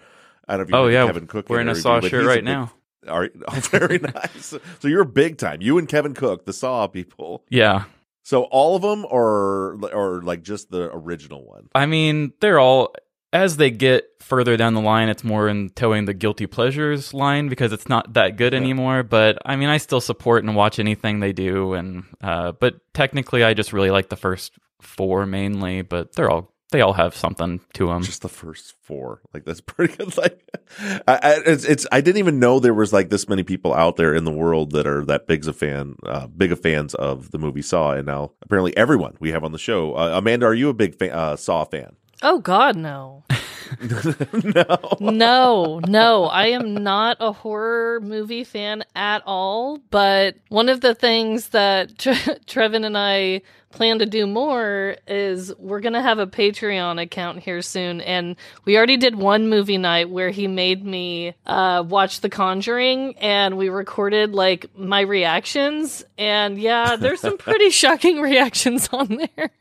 I 0.48 0.58
don't 0.58 0.70
know 0.70 0.86
if 0.86 0.92
you 0.92 1.00
Oh 1.00 1.02
yeah, 1.02 1.06
Kevin 1.08 1.28
Cook 1.28 1.50
we're 1.50 1.62
in 1.62 1.70
a 1.70 1.76
Saw 1.76 2.02
shirt 2.02 2.26
right 2.26 2.44
now. 2.44 2.72
Right, 3.08 3.32
oh, 3.48 3.60
very 3.60 4.00
nice. 4.00 4.54
So 4.80 4.88
you're 4.88 5.04
big 5.06 5.38
time. 5.38 5.62
You 5.62 5.78
and 5.78 5.88
Kevin 5.88 6.14
Cook, 6.14 6.46
the 6.46 6.54
Saw 6.54 6.88
people. 6.88 7.44
Yeah, 7.50 7.84
So 8.24 8.44
all 8.44 8.76
of 8.76 8.82
them, 8.82 9.06
or 9.10 9.78
or 9.94 10.22
like 10.22 10.44
just 10.44 10.72
the 10.72 10.90
original 10.94 11.46
one. 11.46 11.70
I 11.76 11.86
mean 11.86 12.34
they're 12.40 12.60
all 12.60 12.94
as 13.34 13.58
they 13.58 13.72
get 13.72 14.06
further 14.22 14.56
down 14.58 14.76
the 14.76 14.82
line, 14.82 15.10
it's 15.10 15.24
more 15.24 15.48
in 15.50 15.72
towing 15.72 16.06
the 16.06 16.14
guilty 16.14 16.46
pleasures 16.46 17.16
line 17.16 17.50
because 17.50 17.74
it's 17.74 17.90
not 17.90 18.14
that 18.14 18.38
good 18.38 18.54
Yeah. 18.54 18.60
anymore. 18.60 19.02
But 19.02 19.40
I 19.44 19.56
mean, 19.56 19.70
I 19.70 19.78
still 19.78 20.02
support 20.02 20.44
and 20.44 20.56
watch 20.56 20.78
anything 20.78 21.20
they 21.20 21.34
do, 21.34 21.74
and 21.74 22.04
uh, 22.22 22.52
but 22.52 22.76
technically, 22.94 23.44
I 23.44 23.56
just 23.56 23.74
really 23.74 23.90
like 23.90 24.10
the 24.10 24.16
first 24.16 24.54
four 24.82 25.26
mainly. 25.26 25.82
But 25.82 26.14
they're 26.14 26.30
all 26.30 26.53
they 26.74 26.82
all 26.82 26.94
have 26.94 27.16
something 27.16 27.62
to 27.74 27.88
them. 27.88 28.04
just 28.04 28.22
the 28.22 28.28
first 28.28 28.74
four. 28.82 29.22
Like 29.34 29.46
that's 29.46 29.62
pretty 29.66 29.96
good. 29.96 30.18
Like 30.18 30.44
I, 31.08 31.20
I 31.22 31.42
it's, 31.46 31.64
it's 31.64 31.88
i 31.92 32.02
didn't 32.02 32.18
even 32.18 32.40
know 32.40 32.60
there 32.60 32.74
was 32.74 32.92
like 32.92 33.10
this 33.10 33.30
many 33.30 33.44
people 33.44 33.74
out 33.74 33.96
there 33.96 34.14
in 34.14 34.26
the 34.26 34.32
world 34.32 34.72
that 34.72 34.88
are 34.88 35.06
that 35.06 35.28
big 35.28 35.48
a 35.48 35.54
fan 35.54 35.96
uh 36.06 36.28
big 36.28 36.52
of 36.52 36.60
fans 36.60 36.94
of 36.96 37.32
the 37.32 37.38
movie 37.38 37.62
saw. 37.62 37.94
And 37.94 38.08
now 38.08 38.32
apparently 38.42 38.76
everyone 38.76 39.16
we 39.20 39.32
have 39.32 39.44
on 39.44 39.52
the 39.52 39.60
show 39.60 39.94
uh, 39.94 40.18
amanda 40.18 40.46
are 40.46 40.54
you 40.54 40.70
a 40.70 40.74
big 40.74 41.02
uh, 41.02 41.36
saw 41.36 41.64
fan 41.64 41.96
Oh 42.24 42.40
God, 42.40 42.78
no. 42.78 43.24
no. 44.44 44.98
no, 45.02 45.82
no, 45.86 46.26
I 46.26 46.48
am 46.48 46.74
not 46.76 47.18
a 47.20 47.34
horror 47.34 48.00
movie 48.02 48.46
fan 48.46 48.86
at 48.96 49.24
all. 49.26 49.80
But 49.90 50.38
one 50.48 50.70
of 50.70 50.80
the 50.80 50.96
things 50.96 51.50
that 51.50 51.98
Tre- 51.98 52.14
Trevin 52.48 52.86
and 52.86 52.98
I 52.98 53.42
plan 53.72 54.00
to 54.00 54.06
do 54.06 54.26
more 54.26 54.96
is 55.06 55.54
we're 55.58 55.82
going 55.82 55.94
to 55.94 56.02
have 56.02 56.20
a 56.20 56.28
Patreon 56.28 57.02
account 57.02 57.40
here 57.40 57.62
soon. 57.62 58.00
And 58.00 58.38
we 58.64 58.78
already 58.78 58.98
did 58.98 59.16
one 59.16 59.50
movie 59.50 59.78
night 59.80 60.10
where 60.10 60.30
he 60.30 60.48
made 60.48 60.86
me 60.86 61.34
uh, 61.46 61.84
watch 61.86 62.22
The 62.22 62.30
Conjuring 62.30 63.18
and 63.18 63.58
we 63.58 63.70
recorded 63.70 64.34
like 64.34 64.68
my 64.78 65.02
reactions. 65.02 66.06
And 66.18 66.58
yeah, 66.58 66.96
there's 66.96 67.20
some 67.20 67.38
pretty 67.38 67.70
shocking 67.72 68.22
reactions 68.22 68.88
on 68.94 69.20
there. 69.36 69.52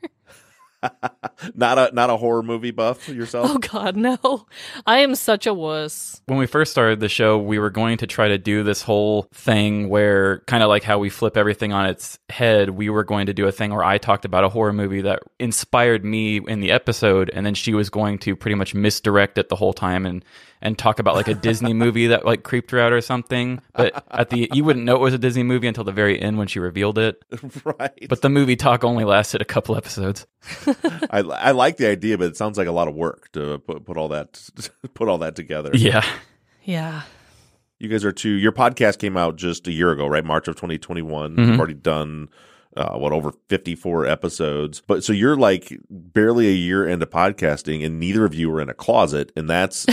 not 1.55 1.77
a 1.77 1.91
not 1.93 2.09
a 2.09 2.17
horror 2.17 2.43
movie 2.43 2.71
buff 2.71 3.07
yourself. 3.09 3.49
Oh 3.49 3.57
God, 3.57 3.95
no! 3.95 4.45
I 4.85 4.99
am 4.99 5.15
such 5.15 5.47
a 5.47 5.53
wuss. 5.53 6.21
When 6.25 6.37
we 6.37 6.45
first 6.45 6.71
started 6.71 6.99
the 6.99 7.09
show, 7.09 7.37
we 7.37 7.59
were 7.59 7.69
going 7.69 7.97
to 7.97 8.07
try 8.07 8.29
to 8.29 8.37
do 8.37 8.63
this 8.63 8.81
whole 8.81 9.27
thing 9.33 9.89
where, 9.89 10.39
kind 10.47 10.63
of 10.63 10.69
like 10.69 10.83
how 10.83 10.99
we 10.99 11.09
flip 11.09 11.37
everything 11.37 11.73
on 11.73 11.85
its 11.85 12.19
head, 12.29 12.71
we 12.71 12.89
were 12.89 13.03
going 13.03 13.27
to 13.27 13.33
do 13.33 13.47
a 13.47 13.51
thing 13.51 13.71
where 13.71 13.83
I 13.83 13.97
talked 13.97 14.25
about 14.25 14.43
a 14.43 14.49
horror 14.49 14.73
movie 14.73 15.01
that 15.01 15.23
inspired 15.39 16.03
me 16.03 16.39
in 16.47 16.59
the 16.59 16.71
episode, 16.71 17.29
and 17.33 17.45
then 17.45 17.53
she 17.55 17.73
was 17.73 17.89
going 17.89 18.19
to 18.19 18.35
pretty 18.35 18.55
much 18.55 18.73
misdirect 18.73 19.37
it 19.37 19.49
the 19.49 19.55
whole 19.55 19.73
time 19.73 20.05
and 20.05 20.23
and 20.63 20.77
talk 20.77 20.97
about 20.97 21.13
like 21.13 21.27
a 21.27 21.35
Disney 21.35 21.73
movie 21.83 22.07
that 22.07 22.25
like 22.25 22.41
creeped 22.41 22.71
her 22.71 22.79
out 22.79 22.91
or 22.91 23.01
something. 23.01 23.61
But 23.75 24.03
at 24.09 24.31
the 24.31 24.49
you 24.53 24.63
wouldn't 24.63 24.85
know 24.85 24.95
it 24.95 25.01
was 25.01 25.13
a 25.13 25.19
Disney 25.19 25.43
movie 25.43 25.67
until 25.67 25.83
the 25.83 25.91
very 25.91 26.19
end 26.19 26.39
when 26.39 26.47
she 26.47 26.59
revealed 26.59 26.97
it. 26.97 27.23
right. 27.63 28.07
But 28.09 28.21
the 28.21 28.29
movie 28.29 28.55
talk 28.55 28.83
only 28.83 29.03
lasted 29.03 29.41
a 29.41 29.45
couple 29.45 29.75
episodes. 29.75 30.25
I 31.11 31.19
I 31.19 31.51
like 31.51 31.77
the 31.77 31.87
idea, 31.87 32.17
but 32.17 32.27
it 32.27 32.37
sounds 32.37 32.57
like 32.57 32.67
a 32.67 32.71
lot 32.71 32.87
of 32.87 32.95
work 32.95 33.31
to 33.33 33.59
put 33.59 33.85
put 33.85 33.97
all 33.97 34.07
that 34.07 34.49
put 34.95 35.07
all 35.07 35.19
that 35.19 35.35
together. 35.35 35.71
Yeah. 35.73 36.03
Yeah. 36.63 37.03
You 37.79 37.89
guys 37.89 38.05
are 38.05 38.13
two. 38.13 38.29
Your 38.29 38.53
podcast 38.53 38.97
came 38.99 39.17
out 39.17 39.35
just 39.35 39.67
a 39.67 39.71
year 39.71 39.91
ago, 39.91 40.07
right? 40.07 40.23
March 40.23 40.47
of 40.47 40.55
2021. 40.55 41.35
Mhm. 41.35 41.47
You've 41.47 41.59
already 41.59 41.73
done 41.73 42.29
uh, 42.77 42.97
what 42.97 43.11
over 43.11 43.33
54 43.49 44.07
episodes. 44.07 44.81
But 44.87 45.03
so 45.03 45.11
you're 45.11 45.35
like 45.35 45.77
barely 45.89 46.47
a 46.47 46.53
year 46.53 46.87
into 46.87 47.05
podcasting, 47.05 47.85
and 47.85 47.99
neither 47.99 48.23
of 48.23 48.33
you 48.33 48.49
are 48.53 48.61
in 48.61 48.69
a 48.69 48.73
closet, 48.73 49.33
and 49.35 49.49
that's 49.49 49.85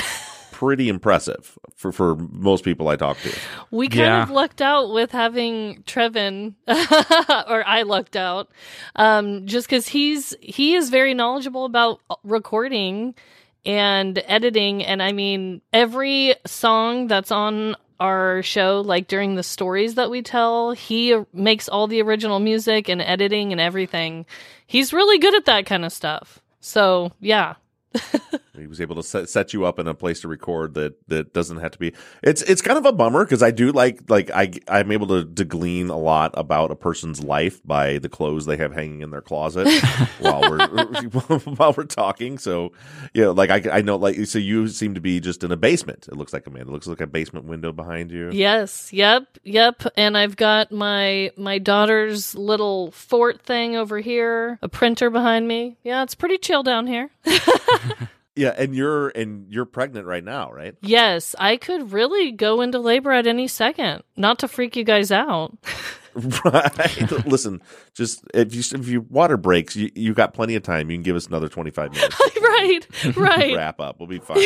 pretty 0.61 0.91
impressive 0.91 1.59
for 1.75 1.91
for 1.91 2.17
most 2.17 2.65
people 2.65 2.89
I 2.89 2.97
talk 2.97 3.17
to. 3.21 3.33
We 3.71 3.89
kind 3.89 4.01
Yeah. 4.01 4.23
of 4.25 4.31
lucked 4.31 4.61
out 4.61 4.93
with 4.93 5.11
having 5.11 5.83
Trevin, 5.87 6.55
or 6.69 7.67
I 7.67 7.83
lucked 7.87 8.15
out, 8.15 8.51
um, 8.95 9.47
just 9.47 9.67
because 9.67 9.89
he's 9.89 10.35
he 10.43 10.75
is 10.75 10.91
very 10.91 11.15
knowledgeable 11.15 11.65
about 11.65 12.01
recording 12.25 13.15
and 13.65 14.23
editing, 14.27 14.85
and 14.85 15.03
I 15.03 15.13
mean 15.13 15.63
every 15.73 16.35
song 16.47 17.07
that's 17.07 17.31
on 17.33 17.75
our 17.99 18.43
show, 18.43 18.83
like 18.85 19.09
during 19.09 19.35
the 19.37 19.43
stories 19.43 19.95
that 19.95 20.11
we 20.11 20.21
tell, 20.23 20.73
he 20.73 21.19
makes 21.33 21.69
all 21.69 21.87
the 21.87 22.03
original 22.03 22.39
music 22.39 22.89
and 22.89 23.01
editing 23.01 23.53
and 23.53 23.61
everything. 23.61 24.27
He's 24.67 24.93
really 24.93 25.19
good 25.19 25.35
at 25.35 25.45
that 25.47 25.65
kind 25.67 25.85
of 25.87 25.93
stuff. 25.93 26.41
So 26.61 27.13
yeah, 27.21 27.55
He 28.61 28.67
was 28.67 28.81
able 28.81 28.97
to 28.97 29.03
set, 29.03 29.29
set 29.29 29.53
you 29.53 29.65
up 29.65 29.79
in 29.79 29.89
a 29.89 29.95
place 29.95 30.21
to 30.21 30.29
record 30.29 30.75
that 30.75 31.09
that 31.09 31.33
doesn't 31.33 31.59
have 31.59 31.73
to 31.73 31.79
be. 31.79 31.95
It's 32.23 32.43
it's 32.43 32.61
kind 32.61 32.79
of 32.79 32.85
a 32.85 32.93
bummer 32.93 33.25
because 33.25 33.43
I 33.43 33.51
do 33.51 33.73
like 33.73 34.03
like 34.09 34.31
I 34.31 34.53
I'm 34.69 34.93
able 34.93 35.07
to, 35.09 35.25
to 35.25 35.45
glean 35.45 35.89
a 35.89 35.97
lot 35.97 36.33
about 36.35 36.71
a 36.71 36.77
person's 36.77 37.23
life 37.23 37.61
by 37.67 37.99
the 37.99 38.09
clothes 38.09 38.47
they 38.47 38.57
have 38.59 38.73
hanging 38.73 39.01
in 39.01 39.11
their 39.11 39.23
closet 39.23 39.67
while 40.21 40.43
we're 40.43 40.67
while 41.57 41.75
we're 41.77 41.85
talking. 41.85 42.39
So 42.39 42.73
yeah, 43.15 43.29
like 43.29 43.51
I 43.51 43.79
I 43.79 43.81
know 43.83 43.97
like 43.97 44.27
so 44.27 44.39
you 44.39 44.69
seem 44.69 44.95
to 44.95 45.01
be 45.01 45.21
just 45.21 45.43
in 45.43 45.51
a 45.51 45.57
basement. 45.57 46.07
It 46.09 46.17
looks 46.17 46.33
like 46.33 46.47
a 46.47 46.51
man. 46.51 46.63
It 46.63 46.69
looks 46.69 46.87
like 46.87 47.01
a 47.01 47.07
basement 47.07 47.47
window 47.47 47.73
behind 47.73 48.11
you. 48.11 48.31
Yes, 48.31 48.93
yep, 48.93 49.39
yep. 49.43 49.83
And 49.97 50.19
I've 50.19 50.37
got 50.37 50.71
my 50.71 51.31
my 51.37 51.59
daughter's 51.59 52.35
little 52.35 52.91
fort 52.91 53.41
thing 53.41 53.77
over 53.77 54.01
here, 54.01 54.59
a 54.61 54.69
printer 54.69 55.09
behind 55.09 55.49
me. 55.49 55.79
Yeah, 55.83 56.03
it's 56.03 56.15
pretty 56.15 56.39
chill 56.39 56.63
down 56.63 56.87
here. 56.87 57.11
Yeah, 58.37 58.55
and 58.57 58.75
you're 58.75 59.09
and 59.09 59.53
you're 59.53 59.65
pregnant 59.67 60.07
right 60.07 60.23
now, 60.25 60.53
right? 60.53 60.77
Yes, 60.83 61.35
I 61.39 61.57
could 61.57 61.93
really 61.93 62.31
go 62.31 62.61
into 62.61 62.79
labor 62.79 63.11
at 63.11 63.27
any 63.27 63.49
second. 63.49 64.03
Not 64.17 64.39
to 64.39 64.49
freak 64.49 64.77
you 64.77 64.85
guys 64.85 65.11
out. 65.13 65.59
Right. 66.45 67.25
Listen, 67.27 67.63
just 67.95 68.25
if 68.35 68.53
you 68.53 68.63
if 68.79 68.89
your 68.89 69.03
water 69.03 69.37
breaks, 69.37 69.77
you 69.77 69.91
you 69.95 70.13
got 70.13 70.35
plenty 70.35 70.57
of 70.57 70.63
time. 70.65 70.91
You 70.91 70.97
can 70.97 71.05
give 71.05 71.15
us 71.15 71.29
another 71.29 71.49
twenty 71.49 71.71
five 71.71 71.93
minutes. 71.93 72.21
right, 72.43 73.17
right. 73.17 73.57
wrap 73.57 73.81
up. 73.81 74.01
We'll 74.01 74.09
be 74.09 74.19
fine. 74.19 74.43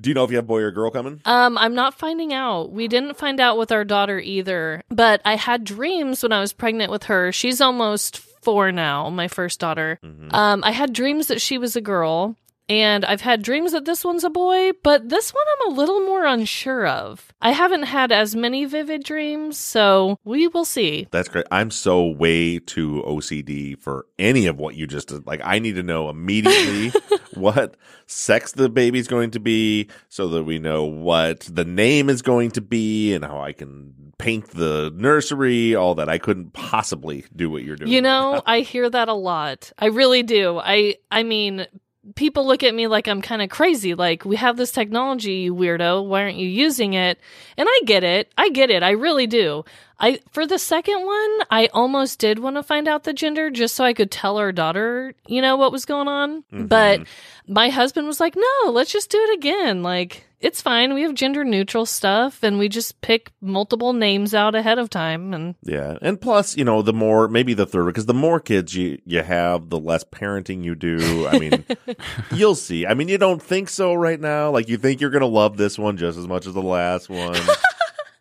Do 0.00 0.10
you 0.10 0.14
know 0.14 0.24
if 0.24 0.30
you 0.32 0.36
have 0.36 0.48
boy 0.48 0.62
or 0.62 0.72
girl 0.72 0.90
coming? 0.90 1.20
Um, 1.24 1.56
I'm 1.58 1.74
not 1.76 1.94
finding 1.94 2.32
out. 2.32 2.72
We 2.72 2.88
didn't 2.88 3.16
find 3.16 3.38
out 3.38 3.56
with 3.56 3.70
our 3.70 3.84
daughter 3.84 4.18
either. 4.18 4.82
But 4.90 5.20
I 5.24 5.36
had 5.36 5.62
dreams 5.62 6.24
when 6.24 6.32
I 6.32 6.40
was 6.40 6.52
pregnant 6.52 6.90
with 6.90 7.04
her. 7.04 7.30
She's 7.30 7.60
almost 7.60 8.18
four 8.18 8.72
now, 8.72 9.08
my 9.08 9.28
first 9.28 9.60
daughter. 9.60 10.00
Mhm. 10.04 10.34
Um, 10.34 10.64
I 10.64 10.72
had 10.72 10.92
dreams 10.92 11.28
that 11.28 11.40
she 11.40 11.56
was 11.56 11.76
a 11.76 11.80
girl, 11.80 12.36
and 12.68 13.04
I've 13.04 13.20
had 13.20 13.42
dreams 13.42 13.72
that 13.72 13.84
this 13.84 14.04
one's 14.04 14.24
a 14.24 14.30
boy, 14.30 14.72
but 14.82 15.08
this 15.08 15.32
one 15.32 15.44
I'm 15.52 15.72
a 15.72 15.74
little 15.76 16.00
more 16.00 16.24
unsure 16.24 16.86
of. 16.86 17.32
I 17.40 17.52
haven't 17.52 17.84
had 17.84 18.10
as 18.10 18.34
many 18.34 18.64
vivid 18.64 19.04
dreams, 19.04 19.56
so 19.56 20.18
we 20.24 20.48
will 20.48 20.64
see. 20.64 21.06
That's 21.10 21.28
great. 21.28 21.46
I'm 21.50 21.70
so 21.70 22.06
way 22.06 22.58
too 22.58 23.04
OCD 23.06 23.78
for 23.78 24.06
any 24.18 24.46
of 24.46 24.58
what 24.58 24.74
you 24.74 24.86
just 24.86 25.08
did. 25.08 25.26
Like, 25.26 25.40
I 25.44 25.58
need 25.58 25.76
to 25.76 25.82
know 25.82 26.08
immediately 26.08 26.92
what 27.34 27.76
sex 28.06 28.52
the 28.52 28.68
baby's 28.68 29.06
going 29.06 29.30
to 29.32 29.40
be 29.40 29.88
so 30.08 30.28
that 30.28 30.44
we 30.44 30.58
know 30.58 30.84
what 30.84 31.40
the 31.40 31.64
name 31.64 32.10
is 32.10 32.22
going 32.22 32.50
to 32.52 32.60
be 32.60 33.14
and 33.14 33.24
how 33.24 33.40
I 33.40 33.52
can 33.52 34.12
paint 34.18 34.50
the 34.50 34.92
nursery, 34.94 35.74
all 35.74 35.94
that. 35.96 36.08
I 36.08 36.18
couldn't 36.18 36.52
possibly 36.52 37.24
do 37.34 37.50
what 37.50 37.62
you're 37.62 37.76
doing. 37.76 37.92
You 37.92 38.02
know, 38.02 38.42
I 38.46 38.60
hear 38.60 38.88
that 38.88 39.08
a 39.08 39.14
lot. 39.14 39.72
I 39.78 39.86
really 39.86 40.22
do. 40.22 40.58
I 40.58 40.96
I 41.10 41.22
mean, 41.22 41.66
people 42.14 42.46
look 42.46 42.62
at 42.62 42.74
me 42.74 42.86
like 42.86 43.08
I'm 43.08 43.20
kind 43.20 43.42
of 43.42 43.50
crazy. 43.50 43.94
Like, 43.94 44.24
we 44.24 44.36
have 44.36 44.56
this 44.56 44.70
technology, 44.70 45.50
weirdo. 45.50 46.06
Why 46.06 46.22
aren't 46.22 46.36
you 46.36 46.48
using 46.48 46.94
it? 46.94 47.18
And 47.56 47.68
I 47.68 47.80
get 47.84 48.04
it. 48.04 48.32
I 48.38 48.50
get 48.50 48.70
it. 48.70 48.82
I 48.82 48.90
really 48.90 49.26
do. 49.26 49.64
I 49.98 50.20
for 50.30 50.46
the 50.46 50.58
second 50.58 51.04
one, 51.06 51.30
I 51.50 51.68
almost 51.72 52.18
did 52.18 52.38
want 52.38 52.56
to 52.56 52.62
find 52.62 52.86
out 52.86 53.04
the 53.04 53.14
gender 53.14 53.50
just 53.50 53.74
so 53.74 53.84
I 53.84 53.94
could 53.94 54.10
tell 54.10 54.36
our 54.38 54.52
daughter, 54.52 55.14
you 55.26 55.40
know, 55.40 55.56
what 55.56 55.72
was 55.72 55.84
going 55.86 56.06
on. 56.08 56.44
Mhm. 56.52 56.68
But 56.68 57.00
my 57.48 57.70
husband 57.70 58.06
was 58.06 58.20
like, 58.20 58.36
"No, 58.36 58.70
let's 58.70 58.92
just 58.92 59.10
do 59.10 59.18
it 59.18 59.38
again. 59.38 59.82
Like, 59.82 60.26
it's 60.38 60.60
fine. 60.60 60.92
We 60.92 61.00
have 61.00 61.14
gender 61.14 61.44
neutral 61.44 61.86
stuff 61.86 62.42
and 62.42 62.58
we 62.58 62.68
just 62.68 63.00
pick 63.00 63.32
multiple 63.40 63.94
names 63.94 64.34
out 64.34 64.54
ahead 64.54 64.78
of 64.78 64.90
time 64.90 65.32
and 65.32 65.54
Yeah, 65.62 65.96
and 66.02 66.20
plus, 66.20 66.58
you 66.58 66.64
know, 66.64 66.82
the 66.82 66.92
more 66.92 67.26
maybe 67.26 67.54
the 67.54 67.64
third 67.64 67.86
because 67.86 68.04
the 68.04 68.12
more 68.12 68.38
kids 68.38 68.74
you 68.76 68.98
you 69.06 69.22
have, 69.22 69.70
the 69.70 69.78
less 69.78 70.04
parenting 70.04 70.62
you 70.62 70.74
do. 70.74 71.26
I 71.26 71.38
mean, 71.38 71.64
you'll 72.34 72.54
see. 72.54 72.84
I 72.86 72.92
mean, 72.92 73.08
you 73.08 73.16
don't 73.16 73.42
think 73.42 73.70
so 73.70 73.94
right 73.94 74.20
now. 74.20 74.50
Like 74.50 74.68
you 74.68 74.76
think 74.76 75.00
you're 75.00 75.08
gonna 75.10 75.24
love 75.26 75.56
this 75.56 75.78
one 75.78 75.96
just 75.96 76.18
as 76.18 76.28
much 76.28 76.46
as 76.46 76.52
the 76.52 76.60
last 76.60 77.08
one. 77.08 77.40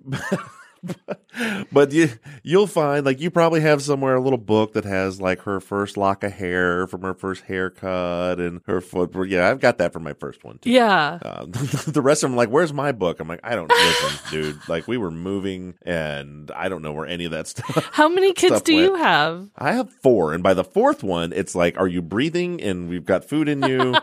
but 1.71 1.91
you 1.91 2.09
you'll 2.43 2.67
find 2.67 3.05
like 3.05 3.19
you 3.19 3.29
probably 3.29 3.61
have 3.61 3.81
somewhere 3.81 4.15
a 4.15 4.21
little 4.21 4.37
book 4.37 4.73
that 4.73 4.85
has 4.85 5.19
like 5.19 5.41
her 5.41 5.59
first 5.59 5.97
lock 5.97 6.23
of 6.23 6.31
hair 6.31 6.87
from 6.87 7.01
her 7.01 7.13
first 7.13 7.43
haircut 7.43 8.39
and 8.39 8.61
her 8.65 8.81
foot. 8.81 9.11
Yeah, 9.27 9.49
I've 9.49 9.59
got 9.59 9.77
that 9.79 9.93
for 9.93 9.99
my 9.99 10.13
first 10.13 10.43
one 10.43 10.59
too. 10.59 10.71
yeah. 10.71 11.19
Uh, 11.21 11.45
the 11.87 12.01
rest 12.01 12.23
of 12.23 12.29
them 12.29 12.37
like, 12.37 12.49
where's 12.49 12.73
my 12.73 12.91
book? 12.91 13.19
I'm 13.19 13.27
like, 13.27 13.41
I 13.43 13.55
don't 13.55 13.69
listen, 13.69 14.19
dude. 14.31 14.69
Like 14.69 14.87
we 14.87 14.97
were 14.97 15.11
moving, 15.11 15.75
and 15.83 16.51
I 16.51 16.69
don't 16.69 16.81
know 16.81 16.93
where 16.93 17.07
any 17.07 17.25
of 17.25 17.31
that 17.31 17.47
stuff. 17.47 17.89
How 17.91 18.07
many 18.07 18.33
kids 18.33 18.61
do 18.61 18.73
went. 18.75 18.85
you 18.85 18.95
have? 18.95 19.49
I 19.57 19.73
have 19.73 19.91
four, 19.91 20.33
and 20.33 20.43
by 20.43 20.53
the 20.53 20.63
fourth 20.63 21.03
one, 21.03 21.33
it's 21.33 21.55
like, 21.55 21.77
are 21.77 21.87
you 21.87 22.01
breathing? 22.01 22.61
And 22.61 22.89
we've 22.89 23.05
got 23.05 23.25
food 23.25 23.49
in 23.49 23.63
you. 23.63 23.95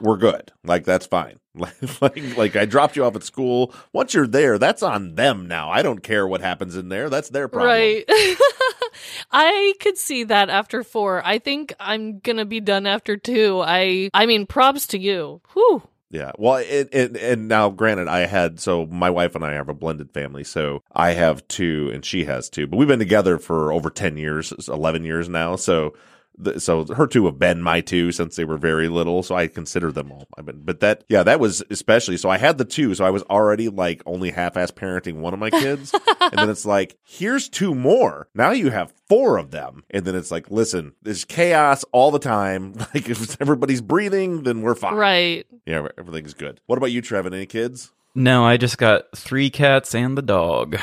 we're 0.00 0.16
good. 0.16 0.52
Like 0.64 0.84
that's 0.84 1.06
fine. 1.06 1.38
Like, 1.52 2.00
like, 2.00 2.36
like 2.36 2.56
I 2.56 2.64
dropped 2.64 2.94
you 2.94 3.04
off 3.04 3.16
at 3.16 3.24
school. 3.24 3.74
Once 3.92 4.14
you're 4.14 4.28
there, 4.28 4.56
that's 4.56 4.84
on 4.84 5.16
them 5.16 5.48
now. 5.48 5.68
I 5.68 5.82
don't 5.82 6.00
care 6.00 6.19
what 6.26 6.40
happens 6.40 6.76
in 6.76 6.88
there. 6.88 7.08
That's 7.10 7.28
their 7.30 7.48
problem. 7.48 7.70
Right. 7.70 8.04
I 9.30 9.74
could 9.80 9.98
see 9.98 10.24
that 10.24 10.50
after 10.50 10.82
four. 10.82 11.22
I 11.24 11.38
think 11.38 11.72
I'm 11.80 12.18
gonna 12.18 12.44
be 12.44 12.60
done 12.60 12.86
after 12.86 13.16
two. 13.16 13.62
I 13.64 14.10
I 14.12 14.26
mean 14.26 14.46
props 14.46 14.86
to 14.88 14.98
you. 14.98 15.40
Whew. 15.52 15.82
Yeah. 16.10 16.32
Well, 16.38 16.56
it, 16.56 16.88
it, 16.92 17.16
and 17.16 17.46
now, 17.46 17.70
granted, 17.70 18.08
I 18.08 18.26
had 18.26 18.58
so 18.58 18.84
my 18.86 19.10
wife 19.10 19.36
and 19.36 19.44
I 19.44 19.52
have 19.52 19.68
a 19.68 19.74
blended 19.74 20.10
family, 20.12 20.42
so 20.42 20.82
I 20.92 21.12
have 21.12 21.46
two 21.46 21.90
and 21.94 22.04
she 22.04 22.24
has 22.24 22.50
two, 22.50 22.66
but 22.66 22.76
we've 22.76 22.88
been 22.88 22.98
together 22.98 23.38
for 23.38 23.72
over 23.72 23.90
ten 23.90 24.16
years, 24.16 24.52
eleven 24.68 25.04
years 25.04 25.28
now. 25.28 25.54
So 25.54 25.94
the, 26.36 26.60
so 26.60 26.84
her 26.86 27.06
two 27.06 27.26
have 27.26 27.38
been 27.38 27.62
my 27.62 27.80
two 27.80 28.12
since 28.12 28.36
they 28.36 28.44
were 28.44 28.56
very 28.56 28.88
little, 28.88 29.22
so 29.22 29.34
I 29.34 29.46
consider 29.46 29.92
them 29.92 30.10
all. 30.12 30.26
I 30.38 30.42
mean, 30.42 30.62
but 30.64 30.80
that 30.80 31.04
yeah, 31.08 31.22
that 31.22 31.40
was 31.40 31.62
especially. 31.70 32.16
So 32.16 32.30
I 32.30 32.38
had 32.38 32.58
the 32.58 32.64
two, 32.64 32.94
so 32.94 33.04
I 33.04 33.10
was 33.10 33.22
already 33.24 33.68
like 33.68 34.02
only 34.06 34.30
half-ass 34.30 34.70
parenting 34.70 35.16
one 35.16 35.34
of 35.34 35.40
my 35.40 35.50
kids, 35.50 35.94
and 36.20 36.32
then 36.32 36.50
it's 36.50 36.66
like 36.66 36.96
here's 37.04 37.48
two 37.48 37.74
more. 37.74 38.28
Now 38.34 38.50
you 38.50 38.70
have 38.70 38.92
four 39.08 39.38
of 39.38 39.50
them, 39.50 39.84
and 39.90 40.04
then 40.04 40.14
it's 40.14 40.30
like 40.30 40.50
listen, 40.50 40.94
there's 41.02 41.24
chaos 41.24 41.84
all 41.92 42.10
the 42.10 42.18
time. 42.18 42.74
Like 42.92 43.08
if 43.08 43.40
everybody's 43.40 43.80
breathing, 43.80 44.42
then 44.42 44.62
we're 44.62 44.74
fine. 44.74 44.94
Right. 44.94 45.46
Yeah, 45.64 45.86
everything's 45.96 46.34
good. 46.34 46.60
What 46.66 46.76
about 46.76 46.90
you, 46.90 47.02
Trevin? 47.02 47.32
Any 47.32 47.46
kids? 47.46 47.92
No, 48.14 48.44
I 48.44 48.56
just 48.56 48.78
got 48.78 49.04
three 49.16 49.50
cats 49.50 49.94
and 49.94 50.18
the 50.18 50.22
dog. 50.22 50.78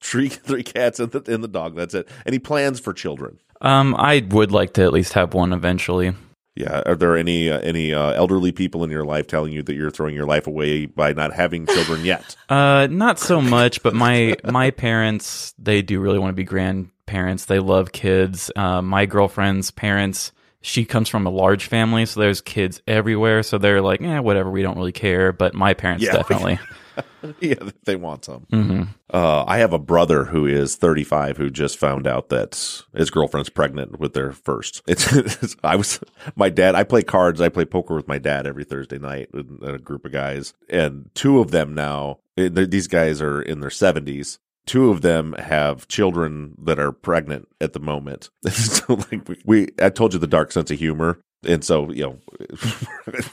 Three, 0.00 0.28
three 0.28 0.62
cats 0.62 1.00
and 1.00 1.10
the, 1.10 1.32
and 1.32 1.42
the 1.42 1.48
dog. 1.48 1.74
That's 1.76 1.94
it. 1.94 2.08
Any 2.26 2.38
plans 2.38 2.80
for 2.80 2.92
children? 2.92 3.38
Um, 3.60 3.94
I 3.96 4.24
would 4.30 4.52
like 4.52 4.74
to 4.74 4.82
at 4.82 4.92
least 4.92 5.14
have 5.14 5.34
one 5.34 5.52
eventually. 5.52 6.14
Yeah. 6.54 6.82
Are 6.86 6.96
there 6.96 7.16
any 7.16 7.48
uh, 7.50 7.60
any 7.60 7.94
uh, 7.94 8.10
elderly 8.12 8.50
people 8.50 8.82
in 8.82 8.90
your 8.90 9.04
life 9.04 9.28
telling 9.28 9.52
you 9.52 9.62
that 9.62 9.74
you're 9.74 9.92
throwing 9.92 10.16
your 10.16 10.26
life 10.26 10.48
away 10.48 10.86
by 10.86 11.12
not 11.12 11.32
having 11.32 11.66
children 11.66 12.04
yet? 12.04 12.36
Uh, 12.48 12.88
not 12.90 13.18
so 13.18 13.42
much, 13.42 13.82
but 13.82 13.94
my 13.94 14.34
my 14.42 14.70
parents 14.70 15.54
they 15.58 15.82
do 15.82 16.00
really 16.00 16.18
want 16.18 16.30
to 16.30 16.34
be 16.34 16.44
grandparents. 16.44 17.44
They 17.44 17.58
love 17.58 17.92
kids. 17.92 18.50
Uh, 18.56 18.80
my 18.80 19.04
girlfriend's 19.04 19.70
parents, 19.70 20.32
she 20.62 20.86
comes 20.86 21.10
from 21.10 21.26
a 21.26 21.30
large 21.30 21.66
family, 21.66 22.06
so 22.06 22.20
there's 22.20 22.40
kids 22.40 22.80
everywhere. 22.88 23.42
So 23.42 23.58
they're 23.58 23.82
like, 23.82 24.00
yeah, 24.00 24.20
whatever, 24.20 24.50
we 24.50 24.62
don't 24.62 24.78
really 24.78 24.92
care. 24.92 25.32
But 25.32 25.52
my 25.54 25.74
parents 25.74 26.04
Yeah. 26.04 26.12
definitely. 26.16 26.58
yeah, 27.40 27.54
they 27.84 27.96
want 27.96 28.24
some. 28.24 28.46
hmm 28.50 28.82
Uh, 29.12 29.44
I 29.46 29.58
have 29.58 29.72
a 29.72 29.78
brother 29.78 30.24
who 30.24 30.46
is 30.46 30.76
35 30.76 31.36
who 31.36 31.50
just 31.50 31.78
found 31.78 32.06
out 32.06 32.28
that 32.28 32.82
his 32.94 33.10
girlfriend's 33.10 33.48
pregnant 33.50 33.98
with 33.98 34.12
their 34.14 34.32
first. 34.32 34.82
It's, 34.88 35.12
it's 35.12 35.56
I 35.64 35.76
was 35.76 36.00
my 36.36 36.48
dad. 36.50 36.74
I 36.74 36.84
play 36.84 37.02
cards. 37.02 37.40
I 37.40 37.48
play 37.48 37.64
poker 37.64 37.94
with 37.94 38.08
my 38.08 38.18
dad 38.18 38.46
every 38.46 38.64
Thursday 38.64 38.98
night 38.98 39.28
with 39.32 39.46
a 39.62 39.78
group 39.78 40.04
of 40.04 40.12
guys, 40.12 40.54
and 40.68 41.10
two 41.14 41.38
of 41.40 41.50
them 41.50 41.74
now. 41.74 42.18
eh, 42.36 42.48
These 42.48 42.88
guys 42.88 43.20
are 43.22 43.40
in 43.42 43.60
their 43.60 43.70
70s. 43.70 44.38
Two 44.66 44.90
of 44.90 45.00
them 45.00 45.32
have 45.38 45.88
children 45.88 46.54
that 46.62 46.78
are 46.78 46.92
pregnant 46.92 47.48
at 47.58 47.72
the 47.72 47.80
moment. 47.80 48.28
so 48.50 48.94
like 49.10 49.26
we, 49.26 49.36
we, 49.46 49.68
I 49.80 49.88
told 49.88 50.12
you 50.12 50.18
the 50.18 50.26
dark 50.26 50.52
sense 50.52 50.70
of 50.70 50.78
humor. 50.78 51.20
And 51.44 51.64
so, 51.64 51.90
you 51.90 52.02
know, 52.02 52.18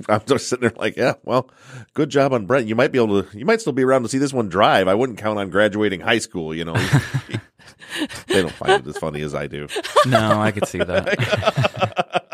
I'm 0.10 0.22
just 0.28 0.48
sitting 0.48 0.68
there 0.68 0.78
like, 0.78 0.96
yeah, 0.96 1.14
well, 1.24 1.50
good 1.94 2.10
job 2.10 2.34
on 2.34 2.46
Brent. 2.46 2.68
You 2.68 2.76
might 2.76 2.92
be 2.92 3.00
able 3.00 3.24
to, 3.24 3.38
you 3.38 3.46
might 3.46 3.62
still 3.62 3.74
be 3.74 3.84
around 3.84 4.04
to 4.04 4.10
see 4.10 4.20
this 4.20 4.34
one 4.34 4.48
drive. 4.48 4.88
I 4.88 4.94
wouldn't 4.94 5.18
count 5.18 5.40
on 5.40 5.50
graduating 5.50 6.02
high 6.02 6.20
school, 6.20 6.54
you 6.54 6.66
know. 6.66 6.74
they 8.28 8.42
don't 8.42 8.52
find 8.52 8.86
it 8.86 8.88
as 8.88 8.98
funny 8.98 9.22
as 9.22 9.34
I 9.34 9.48
do. 9.48 9.68
No, 10.06 10.40
I 10.40 10.52
could 10.52 10.68
see 10.68 10.80
that. 10.80 12.02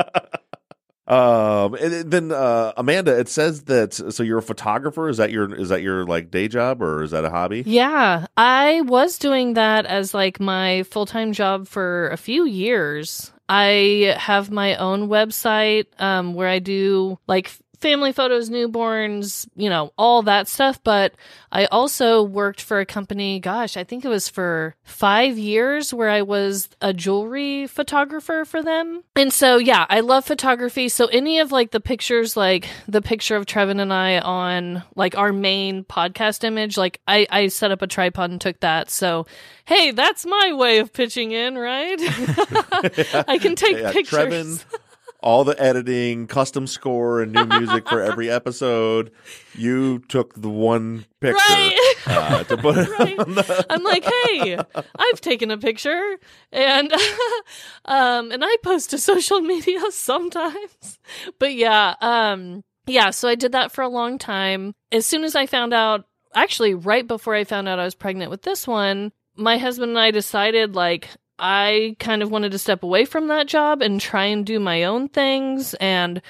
Um, 1.12 1.74
and 1.74 2.10
then 2.10 2.32
uh, 2.32 2.72
Amanda, 2.78 3.20
it 3.20 3.28
says 3.28 3.64
that 3.64 3.94
so 3.94 4.24
you're 4.24 4.38
a 4.38 4.42
photographer. 4.42 5.10
Is 5.10 5.18
that 5.18 5.30
your 5.30 5.54
is 5.54 5.68
that 5.68 5.82
your 5.82 6.06
like 6.06 6.32
day 6.32 6.48
job 6.48 6.82
or 6.82 7.04
is 7.04 7.12
that 7.12 7.26
a 7.26 7.30
hobby? 7.30 7.64
Yeah, 7.66 8.28
I 8.38 8.80
was 8.80 9.18
doing 9.18 9.56
that 9.56 9.86
as 9.86 10.14
like 10.14 10.40
my 10.40 10.84
full 10.84 11.06
time 11.06 11.34
job 11.34 11.68
for 11.68 12.08
a 12.12 12.18
few 12.18 12.46
years. 12.46 13.34
I 13.54 14.16
have 14.18 14.50
my 14.50 14.78
own 14.78 15.10
website 15.10 15.88
um, 16.00 16.36
where 16.36 16.48
I 16.48 16.60
do 16.60 17.20
like 17.28 17.52
family 17.82 18.12
photos, 18.12 18.50
newborns, 18.50 19.48
you 19.56 19.70
know, 19.70 19.92
all 19.98 20.22
that 20.24 20.48
stuff. 20.48 20.82
But 20.84 21.14
I 21.52 21.66
also 21.66 22.24
worked 22.24 22.62
for 22.62 22.80
a 22.80 22.86
company, 22.86 23.40
gosh, 23.40 23.76
I 23.76 23.84
think 23.84 24.06
it 24.06 24.08
was 24.08 24.30
for 24.30 24.76
five 24.84 25.38
years 25.38 25.94
where 25.94 26.10
I 26.10 26.22
was 26.22 26.70
a 26.82 26.94
jewelry 26.94 27.68
photographer 27.68 28.46
for 28.46 28.62
them. 28.64 29.04
And 29.16 29.34
so, 29.34 29.58
yeah, 29.58 29.86
I 29.90 30.00
love 30.02 30.26
photography. 30.26 30.88
So, 30.90 31.08
any 31.08 31.40
of 31.40 31.52
like 31.52 31.72
the 31.72 31.80
pictures, 31.82 32.38
like 32.38 32.70
the 32.88 33.02
picture 33.02 33.36
of 33.36 33.46
Trevin 33.46 33.82
and 33.82 33.92
I 33.92 34.20
on 34.20 34.84
like 34.96 35.18
our 35.18 35.34
main 35.34 35.84
podcast 35.84 36.44
image, 36.44 36.78
like 36.78 37.02
I, 37.08 37.28
I 37.30 37.48
set 37.48 37.72
up 37.72 37.82
a 37.82 37.88
tripod 37.88 38.30
and 38.32 38.40
took 38.40 38.60
that. 38.62 38.90
So, 38.90 39.26
hey, 39.66 39.92
that's 39.92 40.26
my 40.26 40.54
way 40.54 40.80
of 40.80 40.94
pitching 40.94 41.32
in, 41.32 41.58
right? 41.58 41.98
I 43.28 43.38
can 43.42 43.56
take 43.56 43.78
Yeah, 43.78 43.92
pictures. 43.92 44.64
Trevin, 44.64 44.64
all 45.22 45.44
the 45.44 45.60
editing, 45.62 46.28
custom 46.28 46.66
score, 46.68 47.22
and 47.22 47.32
new 47.32 47.46
music 47.46 47.88
for 47.88 48.02
every 48.02 48.30
episode. 48.40 49.12
You 49.56 50.00
took 50.08 50.34
the 50.40 50.50
one 50.50 51.06
picture 51.20 51.38
Right. 51.38 51.96
uh, 52.08 52.44
to 52.46 52.58
put 52.58 52.76
Right. 53.00 53.20
on 53.20 53.36
the. 53.36 53.66
I'm 53.70 53.84
like, 53.84 54.04
hey, 54.04 54.58
I've 54.98 55.22
taken 55.22 55.52
a 55.52 55.58
picture 55.58 56.18
and 56.52 56.92
um 57.86 58.32
and 58.32 58.44
I 58.44 58.56
post 58.64 58.90
to 58.92 58.98
social 58.98 59.40
media 59.42 59.80
sometimes. 59.92 61.00
But 61.40 61.54
yeah, 61.54 61.96
um 62.02 62.64
yeah, 62.88 63.12
so 63.12 63.28
I 63.28 63.36
did 63.36 63.52
that 63.52 63.72
for 63.72 63.82
a 63.84 63.90
long 63.90 64.18
time. 64.18 64.74
As 64.92 65.06
soon 65.06 65.24
as 65.24 65.36
I 65.36 65.46
found 65.46 65.74
out 65.74 66.06
actually 66.34 66.74
right 66.74 67.08
before 67.08 67.36
I 67.36 67.44
found 67.44 67.68
out 67.68 67.80
I 67.80 67.86
was 67.86 67.96
pregnant 67.96 68.32
with 68.32 68.42
this 68.42 68.66
one, 68.68 69.12
my 69.36 69.58
husband 69.58 69.90
and 69.92 70.00
I 70.00 70.12
decided 70.12 70.76
like 70.76 71.10
I 71.42 71.96
kind 72.00 72.22
of 72.22 72.30
wanted 72.32 72.52
to 72.52 72.60
step 72.60 72.84
away 72.84 73.04
from 73.06 73.28
that 73.28 73.48
job 73.48 73.82
and 73.82 74.00
try 74.00 74.26
and 74.26 74.46
do 74.46 74.60
my 74.60 74.84
own 74.84 75.10
things 75.10 75.74
and 75.76 76.22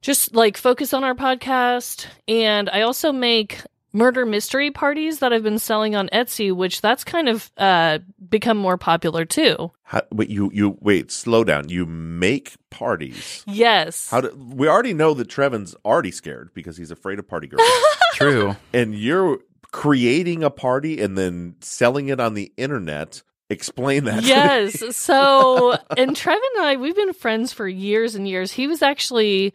just 0.00 0.34
like 0.34 0.56
focus 0.56 0.94
on 0.94 1.02
our 1.02 1.14
podcast. 1.14 2.06
And 2.28 2.70
I 2.70 2.82
also 2.82 3.10
make 3.12 3.60
murder 3.92 4.26
mystery 4.26 4.70
parties 4.70 5.20
that 5.20 5.32
I've 5.32 5.42
been 5.42 5.58
selling 5.58 5.94
on 5.96 6.08
Etsy, 6.08 6.54
which 6.54 6.80
that's 6.80 7.04
kind 7.04 7.28
of 7.28 7.50
uh, 7.56 7.98
become 8.28 8.56
more 8.56 8.76
popular 8.78 9.24
too. 9.24 9.70
How, 9.82 10.02
wait, 10.12 10.28
you 10.30 10.50
you 10.52 10.76
wait. 10.80 11.10
Slow 11.10 11.42
down. 11.44 11.68
You 11.68 11.86
make 11.86 12.54
parties. 12.70 13.42
Yes. 13.46 14.10
How 14.10 14.20
do 14.20 14.36
we 14.54 14.68
already 14.68 14.94
know 14.94 15.14
that 15.14 15.28
Trevin's 15.28 15.74
already 15.84 16.10
scared 16.10 16.50
because 16.54 16.76
he's 16.76 16.90
afraid 16.90 17.18
of 17.18 17.26
party 17.28 17.46
girls, 17.46 17.62
True. 18.14 18.56
and 18.72 18.94
you're 18.94 19.38
creating 19.72 20.44
a 20.44 20.50
party 20.50 21.00
and 21.00 21.18
then 21.18 21.56
selling 21.60 22.08
it 22.08 22.20
on 22.20 22.34
the 22.34 22.52
internet. 22.56 23.22
Explain 23.50 24.04
that. 24.04 24.16
to 24.16 24.22
me. 24.22 24.28
yes. 24.28 24.96
So, 24.96 25.76
and 25.96 26.16
Trev 26.16 26.38
and 26.56 26.64
I, 26.66 26.76
we've 26.76 26.96
been 26.96 27.12
friends 27.12 27.52
for 27.52 27.68
years 27.68 28.14
and 28.14 28.26
years. 28.28 28.52
He 28.52 28.66
was 28.66 28.80
actually 28.82 29.52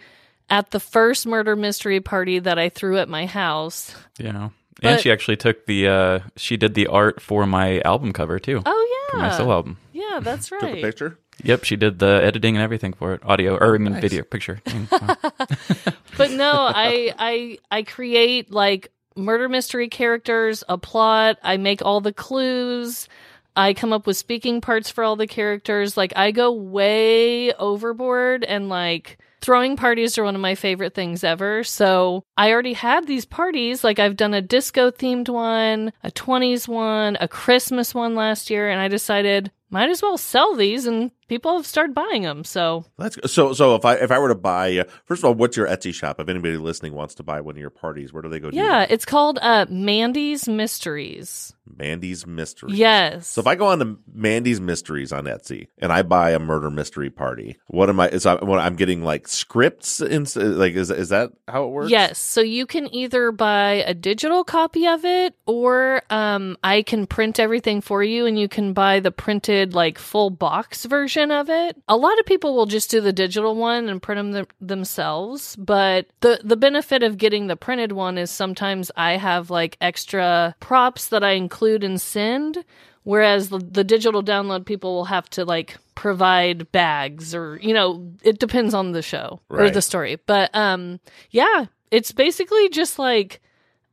at 0.49 0.71
the 0.71 0.79
first 0.79 1.25
murder 1.27 1.55
mystery 1.55 1.99
party 1.99 2.39
that 2.39 2.57
I 2.59 2.69
threw 2.69 2.97
at 2.97 3.09
my 3.09 3.25
house. 3.25 3.95
Yeah. 4.17 4.49
But- 4.81 4.85
and 4.93 5.01
she 5.01 5.11
actually 5.11 5.35
took 5.37 5.65
the 5.65 5.87
uh 5.89 6.19
she 6.37 6.55
did 6.55 6.73
the 6.73 6.87
art 6.87 7.21
for 7.21 7.45
my 7.45 7.81
album 7.81 8.13
cover 8.13 8.39
too. 8.39 8.61
Oh 8.65 9.07
For 9.11 9.17
my 9.17 9.29
solo 9.35 9.51
album. 9.53 9.77
yeah, 9.91 10.19
that's 10.21 10.47
Took 10.49 10.63
a 10.63 10.65
right. 10.67 10.81
picture. 10.83 11.17
Yep, 11.43 11.63
she 11.65 11.75
did 11.75 11.99
the 11.99 12.21
editing 12.23 12.55
and 12.55 12.63
everything 12.63 12.93
for 12.93 13.13
it. 13.13 13.21
Audio 13.25 13.55
or 13.57 13.75
I 13.75 13.77
mean 13.77 13.93
Nice. 13.93 14.01
video, 14.01 14.23
picture. 14.23 14.61
I 14.65 14.73
mean, 14.73 14.87
wow. 14.91 15.15
but 16.17 16.31
no, 16.31 16.51
I 16.53 17.13
I 17.19 17.57
I 17.71 17.83
create 17.83 18.51
like 18.51 18.91
murder 19.17 19.49
mystery 19.49 19.89
characters, 19.89 20.63
a 20.69 20.77
plot. 20.77 21.39
I 21.43 21.57
make 21.57 21.81
all 21.81 21.99
the 22.01 22.13
clues. 22.13 23.09
I 23.59 23.73
come 23.73 23.91
up 23.91 24.07
with 24.07 24.15
speaking 24.15 24.61
parts 24.61 24.89
for 24.89 25.03
all 25.03 25.17
the 25.17 25.27
characters. 25.27 25.97
Like 25.97 26.13
I 26.15 26.31
go 26.31 26.53
way 26.53 27.51
overboard 27.53 28.45
and 28.45 28.69
like 28.69 29.17
throwing 29.41 29.75
parties 29.75 30.17
are 30.17 30.23
one 30.23 30.35
of 30.35 30.39
my 30.39 30.55
favorite 30.55 30.95
things 30.95 31.25
ever. 31.25 31.65
So 31.65 32.23
I 32.37 32.53
already 32.53 32.71
had 32.71 33.05
these 33.05 33.25
parties. 33.25 33.83
Like 33.83 33.99
I've 33.99 34.15
done 34.15 34.33
a 34.33 34.41
disco 34.41 34.91
themed 34.91 35.27
one, 35.27 35.91
a 36.05 36.09
20s 36.09 36.69
one, 36.69 37.17
a 37.19 37.27
Christmas 37.27 37.93
one 37.93 38.15
last 38.15 38.49
year, 38.49 38.69
and 38.69 38.79
I 38.79 38.87
decided 38.87 39.51
might 39.69 39.89
as 39.89 40.01
well 40.01 40.17
sell 40.17 40.55
these 40.55 40.85
and 40.85 41.11
people 41.29 41.55
have 41.55 41.65
started 41.65 41.93
buying 41.93 42.23
them. 42.23 42.43
So 42.43 42.85
That's 42.97 43.31
so. 43.31 43.53
So 43.53 43.75
if 43.75 43.85
I 43.85 43.95
if 43.95 44.11
I 44.11 44.19
were 44.19 44.27
to 44.29 44.35
buy, 44.35 44.79
uh, 44.79 44.83
first 45.05 45.21
of 45.21 45.25
all, 45.25 45.33
what's 45.35 45.55
your 45.55 45.67
Etsy 45.67 45.93
shop? 45.93 46.19
If 46.19 46.27
anybody 46.27 46.57
listening 46.57 46.93
wants 46.93 47.15
to 47.15 47.23
buy 47.23 47.39
one 47.39 47.55
of 47.55 47.59
your 47.59 47.69
parties, 47.69 48.11
where 48.11 48.21
do 48.21 48.29
they 48.29 48.39
go? 48.39 48.49
yeah, 48.51 48.85
it's 48.89 49.05
called 49.05 49.39
uh 49.41 49.65
Mandy's 49.69 50.49
Mysteries. 50.49 51.53
Mandy's 51.77 52.25
Mysteries. 52.25 52.77
Yes. 52.77 53.27
So 53.27 53.41
if 53.41 53.47
I 53.47 53.55
go 53.55 53.67
on 53.67 53.79
to 53.79 53.97
Mandy's 54.11 54.59
Mysteries 54.59 55.13
on 55.13 55.25
Etsy 55.25 55.67
and 55.77 55.93
I 55.93 56.01
buy 56.01 56.31
a 56.31 56.39
murder 56.39 56.71
mystery 56.71 57.09
party, 57.09 57.57
what 57.67 57.89
am 57.89 57.99
I? 57.99 58.09
Is 58.09 58.25
I, 58.25 58.35
what 58.35 58.59
I'm 58.59 58.75
getting 58.75 59.03
like 59.03 59.27
scripts? 59.27 60.01
In, 60.01 60.25
like 60.35 60.73
is 60.73 60.89
is 60.89 61.09
that 61.09 61.31
how 61.47 61.65
it 61.65 61.69
works? 61.69 61.91
Yes, 61.91 62.17
so 62.17 62.41
you 62.41 62.65
can 62.65 62.93
either 62.93 63.31
buy 63.31 63.83
a 63.85 63.93
digital 63.93 64.43
copy 64.43 64.87
of 64.87 65.05
it 65.05 65.35
or 65.45 66.01
um, 66.09 66.57
I 66.63 66.81
can 66.81 67.05
print 67.05 67.39
everything 67.39 67.81
for 67.81 68.03
you 68.03 68.25
and 68.25 68.39
you 68.39 68.47
can 68.47 68.73
buy 68.73 68.99
the 68.99 69.11
printed, 69.11 69.58
like, 69.65 69.97
full 69.97 70.29
box 70.29 70.85
version 70.85 71.31
of 71.31 71.49
it. 71.49 71.77
A 71.87 71.97
lot 71.97 72.19
of 72.19 72.25
people 72.25 72.55
will 72.55 72.65
just 72.65 72.89
do 72.89 73.01
the 73.01 73.13
digital 73.13 73.55
one 73.55 73.89
and 73.89 74.01
print 74.01 74.17
them 74.17 74.33
th- 74.33 74.49
themselves, 74.59 75.55
but 75.55 76.07
the, 76.21 76.39
the 76.43 76.57
benefit 76.57 77.03
of 77.03 77.17
getting 77.17 77.47
the 77.47 77.55
printed 77.55 77.91
one 77.91 78.17
is 78.17 78.31
sometimes 78.31 78.91
I 78.95 79.17
have, 79.17 79.49
like, 79.49 79.77
extra 79.81 80.55
props 80.59 81.07
that 81.09 81.23
I 81.23 81.31
include 81.31 81.83
and 81.83 81.99
send. 82.01 82.63
Whereas 83.03 83.49
the, 83.49 83.59
the 83.59 83.83
digital 83.83 84.21
download 84.21 84.65
people 84.65 84.93
will 84.93 85.05
have 85.05 85.29
to 85.31 85.45
like 85.45 85.77
provide 85.95 86.71
bags 86.71 87.33
or 87.33 87.57
you 87.61 87.73
know 87.73 88.11
it 88.21 88.39
depends 88.39 88.73
on 88.73 88.91
the 88.91 89.01
show 89.01 89.39
or 89.49 89.69
the 89.71 89.81
story. 89.81 90.19
But 90.27 90.53
um 90.53 90.99
yeah, 91.31 91.65
it's 91.91 92.11
basically 92.11 92.69
just 92.69 92.99
like 92.99 93.41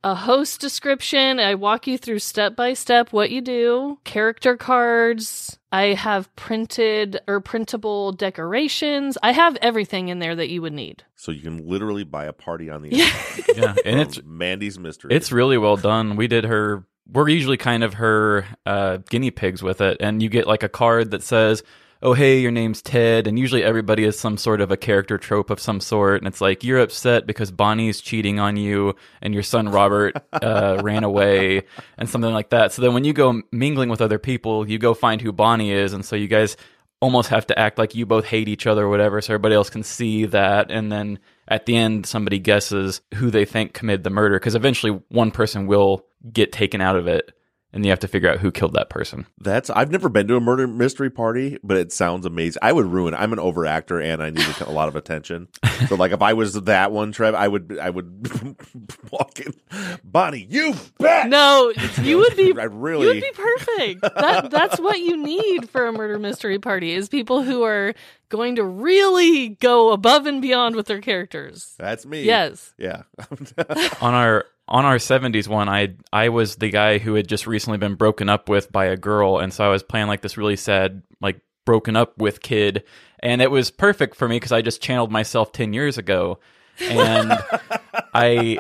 a 0.07 0.15
host 0.15 0.61
description. 0.61 1.41
I 1.41 1.57
walk 1.57 1.89
you 1.89 1.99
through 1.99 2.21
step 2.21 2.55
by 2.55 2.75
step 2.75 3.13
what 3.13 3.33
you 3.33 3.41
do, 3.41 3.99
character 4.05 4.57
cards. 4.57 5.59
I 5.73 5.95
have 5.95 6.35
printed 6.37 7.19
or 7.27 7.41
printable 7.41 8.13
decorations. 8.13 9.19
I 9.21 9.33
have 9.33 9.57
everything 9.61 10.07
in 10.07 10.21
there 10.21 10.37
that 10.37 10.49
you 10.49 10.63
would 10.63 10.75
need. 10.75 11.03
So 11.17 11.33
you 11.33 11.43
can 11.43 11.67
literally 11.67 12.05
buy 12.05 12.27
a 12.27 12.33
party 12.33 12.71
on 12.71 12.83
the 12.83 12.91
internet 12.91 13.49
Yeah, 13.57 13.75
and 13.85 13.99
it's 13.99 14.21
Mandy's 14.25 14.79
Mystery. 14.79 15.13
It's 15.13 15.33
really 15.33 15.59
well 15.59 15.77
done. 15.77 16.15
We 16.15 16.29
did 16.29 16.45
her. 16.45 16.87
We're 17.13 17.29
usually 17.29 17.57
kind 17.57 17.83
of 17.83 17.95
her 17.95 18.47
uh, 18.65 18.99
guinea 19.11 19.33
pigs 19.33 19.61
with 19.61 19.81
it, 19.81 19.97
and 19.99 20.23
you 20.23 20.29
get 20.29 20.47
like 20.47 20.63
a 20.63 20.69
card 20.69 21.11
that 21.11 21.25
says, 21.25 21.65
"Oh, 22.07 22.15
hey, 22.15 22.39
your 22.39 22.53
name's 22.53 22.81
Ted," 22.81 23.27
and 23.27 23.39
usually 23.39 23.65
everybody 23.65 24.05
is 24.05 24.19
some 24.19 24.39
sort 24.39 24.61
of 24.61 24.71
a 24.71 24.77
character 24.77 25.19
trope 25.19 25.51
of 25.51 25.61
some 25.61 25.81
sort, 25.81 26.21
and 26.21 26.29
it's 26.29 26.41
like 26.41 26.65
you're 26.65 26.81
upset 26.81 27.27
because 27.27 27.51
Bonnie's 27.51 28.01
cheating 28.01 28.39
on 28.39 28.57
you, 28.57 28.95
and 29.21 29.35
your 29.35 29.43
son 29.43 29.69
Robert 29.69 30.17
uh, 30.33 30.81
ran 30.83 31.05
away, 31.05 31.65
and 31.99 32.09
something 32.09 32.33
like 32.33 32.51
that. 32.51 32.73
So 32.73 32.81
then 32.81 32.95
when 32.95 33.05
you 33.05 33.13
go 33.13 33.43
mingling 33.51 33.89
with 33.89 34.01
other 34.01 34.19
people, 34.19 34.69
you 34.69 34.79
go 34.79 34.95
find 34.95 35.21
who 35.21 35.33
Bonnie 35.33 35.73
is, 35.73 35.93
and 35.93 36.05
so 36.05 36.17
you 36.17 36.29
guys 36.29 36.57
almost 37.01 37.29
have 37.29 37.47
to 37.49 37.59
act 37.59 37.77
like 37.77 37.95
you 37.95 38.07
both 38.07 38.25
hate 38.25 38.49
each 38.49 38.67
other 38.67 38.85
or 38.85 38.89
whatever 38.89 39.21
so 39.21 39.35
everybody 39.35 39.55
else 39.55 39.69
can 39.69 39.83
see 39.83 40.25
that. 40.27 40.71
And 40.71 40.91
then 40.91 41.19
at 41.49 41.67
the 41.67 41.77
end 41.77 42.07
somebody 42.07 42.39
guesses 42.39 43.01
who 43.15 43.31
they 43.31 43.45
think 43.45 43.75
committed 43.75 44.03
the 44.03 44.11
murder 44.11 44.37
because 44.37 44.55
eventually 44.55 45.01
one 45.09 45.31
person 45.31 45.67
will 45.67 46.07
get 46.33 46.53
taken 46.53 46.81
out 46.81 46.97
of 46.97 47.07
it 47.07 47.37
and 47.73 47.85
you 47.85 47.91
have 47.91 47.99
to 48.01 48.09
figure 48.09 48.31
out 48.31 48.39
who 48.39 48.51
killed 48.51 48.73
that 48.75 48.89
person 48.91 49.27
That's 49.39 49.69
I've 49.71 49.91
never 49.91 50.09
been 50.09 50.29
to 50.29 50.37
a 50.37 50.41
murder 50.41 50.67
mystery 50.67 51.11
party, 51.11 51.59
but 51.63 51.77
it 51.77 51.93
sounds 51.93 52.25
amazing. 52.27 52.61
I 52.63 52.73
would 52.73 52.87
ruin. 52.87 53.15
I'm 53.15 53.33
an 53.33 53.39
overactor 53.39 54.03
and 54.03 54.23
I 54.23 54.31
need 54.31 54.47
a 54.61 54.71
lot 54.71 54.89
of 54.89 54.97
attention. 54.97 55.49
So 55.89 55.95
like 55.97 56.13
if 56.13 56.23
I 56.23 56.33
was 56.33 56.55
that 56.55 56.93
one, 56.93 57.13
Trev, 57.13 57.35
I 57.35 57.49
would 57.49 57.79
I 57.81 57.91
would 57.91 58.57
walk 59.11 59.41
in. 59.41 59.53
Bonnie, 60.05 60.47
you 60.49 60.75
bet. 60.99 61.29
No, 61.29 61.73
you 62.03 62.19
would 62.19 62.37
be 62.37 62.55
I 62.59 62.65
You 62.65 62.69
really. 62.71 63.07
would 63.07 63.21
be 63.21 63.33
perfect. 63.35 64.01
That 64.03 64.51
that's 64.51 64.81
what 64.81 64.99
you 65.01 65.17
need 65.17 65.69
for 65.69 65.87
a 65.87 65.93
murder 65.93 66.19
mystery 66.19 66.59
party 66.59 66.93
is 66.93 67.09
people 67.09 67.43
who 67.43 67.63
are 67.63 67.95
going 68.29 68.57
to 68.57 68.65
really 68.65 69.51
go 69.51 69.93
above 69.93 70.27
and 70.27 70.41
beyond 70.43 70.75
with 70.77 70.87
their 70.87 71.01
characters. 71.01 71.75
that's 71.79 72.05
me. 72.07 72.23
Yes. 72.23 72.73
Yeah. 72.79 73.03
on 74.01 74.15
our 74.15 74.45
on 74.69 74.85
our 74.85 74.97
70s 74.97 75.49
one 75.49 75.69
i 75.69 75.95
i 76.13 76.29
was 76.29 76.57
the 76.57 76.71
guy 76.71 76.99
who 76.99 77.15
had 77.15 77.29
just 77.29 77.47
recently 77.47 77.79
been 77.79 77.95
broken 77.95 78.29
up 78.29 78.49
with 78.49 78.71
by 78.73 78.87
a 78.87 78.97
girl. 78.97 79.39
And 79.39 79.53
so 79.53 79.65
i 79.65 79.69
was 79.69 79.83
playing 79.83 80.09
like 80.09 80.23
this 80.23 80.37
really 80.37 80.57
sad 80.57 81.03
like 81.21 81.41
broken 81.65 81.97
up 81.97 82.19
with 82.19 82.43
kid. 82.43 82.85
And 83.21 83.43
it 83.43 83.51
was 83.51 83.71
perfect 83.71 84.17
for 84.17 84.29
me 84.29 84.37
because 84.37 84.53
i 84.53 84.63
just 84.63 84.83
channeled 84.83 85.11
myself 85.11 85.53
10 85.53 85.73
years 85.73 85.99
ago. 85.99 86.41
And 86.81 87.33
i 88.15 88.59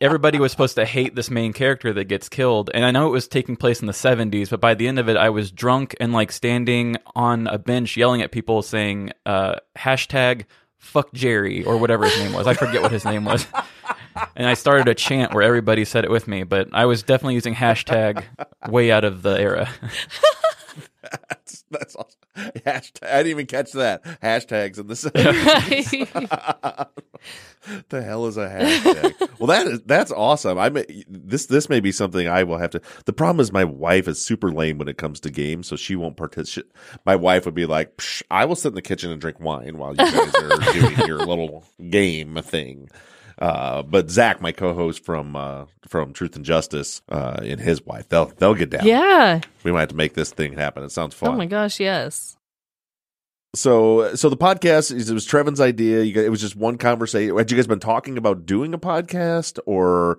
everybody 0.00 0.38
was 0.38 0.50
supposed 0.50 0.76
to 0.76 0.84
hate 0.84 1.14
this 1.14 1.30
main 1.30 1.52
character 1.52 1.92
that 1.92 2.04
gets 2.04 2.28
killed. 2.28 2.70
And 2.72 2.84
i 2.84 2.90
know 2.90 3.06
it 3.06 3.10
was 3.10 3.28
taking 3.28 3.56
place 3.56 3.80
in 3.80 3.86
the 3.86 3.92
70s 3.92 4.50
but 4.50 4.60
by 4.60 4.74
the 4.74 4.88
end 4.88 4.98
of 4.98 5.08
it 5.08 5.16
i 5.16 5.28
was 5.28 5.50
drunk 5.50 5.94
and 6.00 6.12
like 6.12 6.32
standing 6.32 6.96
on 7.14 7.46
a 7.48 7.58
bench 7.58 7.96
yelling 7.96 8.22
at 8.22 8.32
people 8.32 8.62
saying 8.62 9.12
uh 9.26 9.56
hashtag 9.76 10.46
fuck 10.84 11.12
jerry 11.12 11.64
or 11.64 11.76
whatever 11.76 12.04
his 12.04 12.16
name 12.18 12.32
was 12.32 12.46
i 12.46 12.54
forget 12.54 12.82
what 12.82 12.92
his 12.92 13.04
name 13.04 13.24
was 13.24 13.46
and 14.36 14.46
I 14.46 14.54
started 14.54 14.88
a 14.88 14.94
chant 14.94 15.34
where 15.34 15.42
everybody 15.42 15.84
said 15.84 16.04
it 16.04 16.10
with 16.10 16.28
me, 16.28 16.44
but 16.44 16.68
I 16.72 16.84
was 16.86 17.02
definitely 17.02 17.34
using 17.34 17.54
hashtag 17.54 18.24
way 18.68 18.90
out 18.90 19.04
of 19.04 19.22
the 19.22 19.40
era. 19.40 19.68
that's 21.70 21.94
that's 21.94 21.96
awesome. 21.96 22.20
Hashtag, 22.36 23.08
I 23.08 23.16
didn't 23.18 23.30
even 23.30 23.46
catch 23.46 23.72
that. 23.72 24.02
Hashtags 24.22 24.78
in 24.78 24.86
the 24.86 24.94
Right. 26.74 26.88
the 27.88 28.02
hell 28.02 28.26
is 28.26 28.36
a 28.36 28.48
hashtag? 28.48 29.38
well, 29.38 29.46
that 29.48 29.66
is 29.66 29.80
that's 29.82 30.12
awesome. 30.12 30.58
I 30.58 30.68
may, 30.70 31.04
this 31.08 31.46
this 31.46 31.68
may 31.68 31.80
be 31.80 31.92
something 31.92 32.28
I 32.28 32.42
will 32.44 32.58
have 32.58 32.70
to. 32.70 32.80
The 33.04 33.12
problem 33.12 33.40
is 33.40 33.52
my 33.52 33.64
wife 33.64 34.08
is 34.08 34.20
super 34.20 34.50
lame 34.50 34.78
when 34.78 34.88
it 34.88 34.98
comes 34.98 35.20
to 35.20 35.30
games, 35.30 35.66
so 35.66 35.76
she 35.76 35.96
won't 35.96 36.16
participate. 36.16 36.70
My 37.04 37.16
wife 37.16 37.44
would 37.44 37.54
be 37.54 37.66
like, 37.66 37.96
Psh, 37.96 38.22
"I 38.30 38.44
will 38.44 38.56
sit 38.56 38.68
in 38.68 38.74
the 38.74 38.82
kitchen 38.82 39.10
and 39.10 39.20
drink 39.20 39.40
wine 39.40 39.78
while 39.78 39.90
you 39.92 39.96
guys 39.98 40.34
are 40.34 40.72
doing 40.72 41.06
your 41.06 41.18
little 41.18 41.64
game 41.90 42.36
thing." 42.42 42.88
Uh, 43.38 43.82
but 43.82 44.10
Zach, 44.10 44.40
my 44.40 44.52
co-host 44.52 45.04
from 45.04 45.34
uh, 45.36 45.66
from 45.88 46.12
Truth 46.12 46.36
and 46.36 46.44
Justice, 46.44 47.02
uh, 47.08 47.40
and 47.42 47.60
his 47.60 47.84
wife, 47.84 48.08
they'll 48.08 48.26
they'll 48.36 48.54
get 48.54 48.70
down. 48.70 48.86
yeah. 48.86 49.40
We 49.64 49.72
might 49.72 49.80
have 49.80 49.88
to 49.90 49.96
make 49.96 50.14
this 50.14 50.30
thing 50.32 50.52
happen. 50.52 50.84
It 50.84 50.92
sounds 50.92 51.14
fun. 51.14 51.30
Oh 51.30 51.36
my 51.36 51.46
gosh, 51.46 51.80
yes. 51.80 52.36
So, 53.54 54.16
so 54.16 54.28
the 54.28 54.36
podcast 54.36 54.92
is 54.92 55.08
it 55.10 55.14
was 55.14 55.24
Trevin's 55.24 55.60
idea. 55.60 56.02
You 56.02 56.12
guys, 56.12 56.24
it 56.24 56.30
was 56.30 56.40
just 56.40 56.56
one 56.56 56.76
conversation. 56.76 57.36
Had 57.36 57.50
you 57.50 57.56
guys 57.56 57.68
been 57.68 57.78
talking 57.80 58.18
about 58.18 58.46
doing 58.46 58.74
a 58.74 58.78
podcast, 58.78 59.60
or 59.64 60.18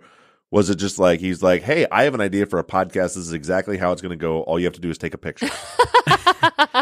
was 0.52 0.70
it 0.70 0.76
just 0.76 1.00
like 1.00 1.20
he's 1.20 1.44
like, 1.44 1.62
"Hey, 1.62 1.86
I 1.92 2.04
have 2.04 2.14
an 2.14 2.22
idea 2.22 2.46
for 2.46 2.60
a 2.60 2.64
podcast. 2.64 3.16
This 3.16 3.18
is 3.18 3.34
exactly 3.34 3.78
how 3.78 3.92
it's 3.92 4.02
going 4.02 4.12
to 4.12 4.16
go. 4.16 4.42
All 4.44 4.58
you 4.58 4.66
have 4.66 4.74
to 4.76 4.82
do 4.82 4.90
is 4.90 4.98
take 4.98 5.14
a 5.14 5.18
picture." 5.18 5.50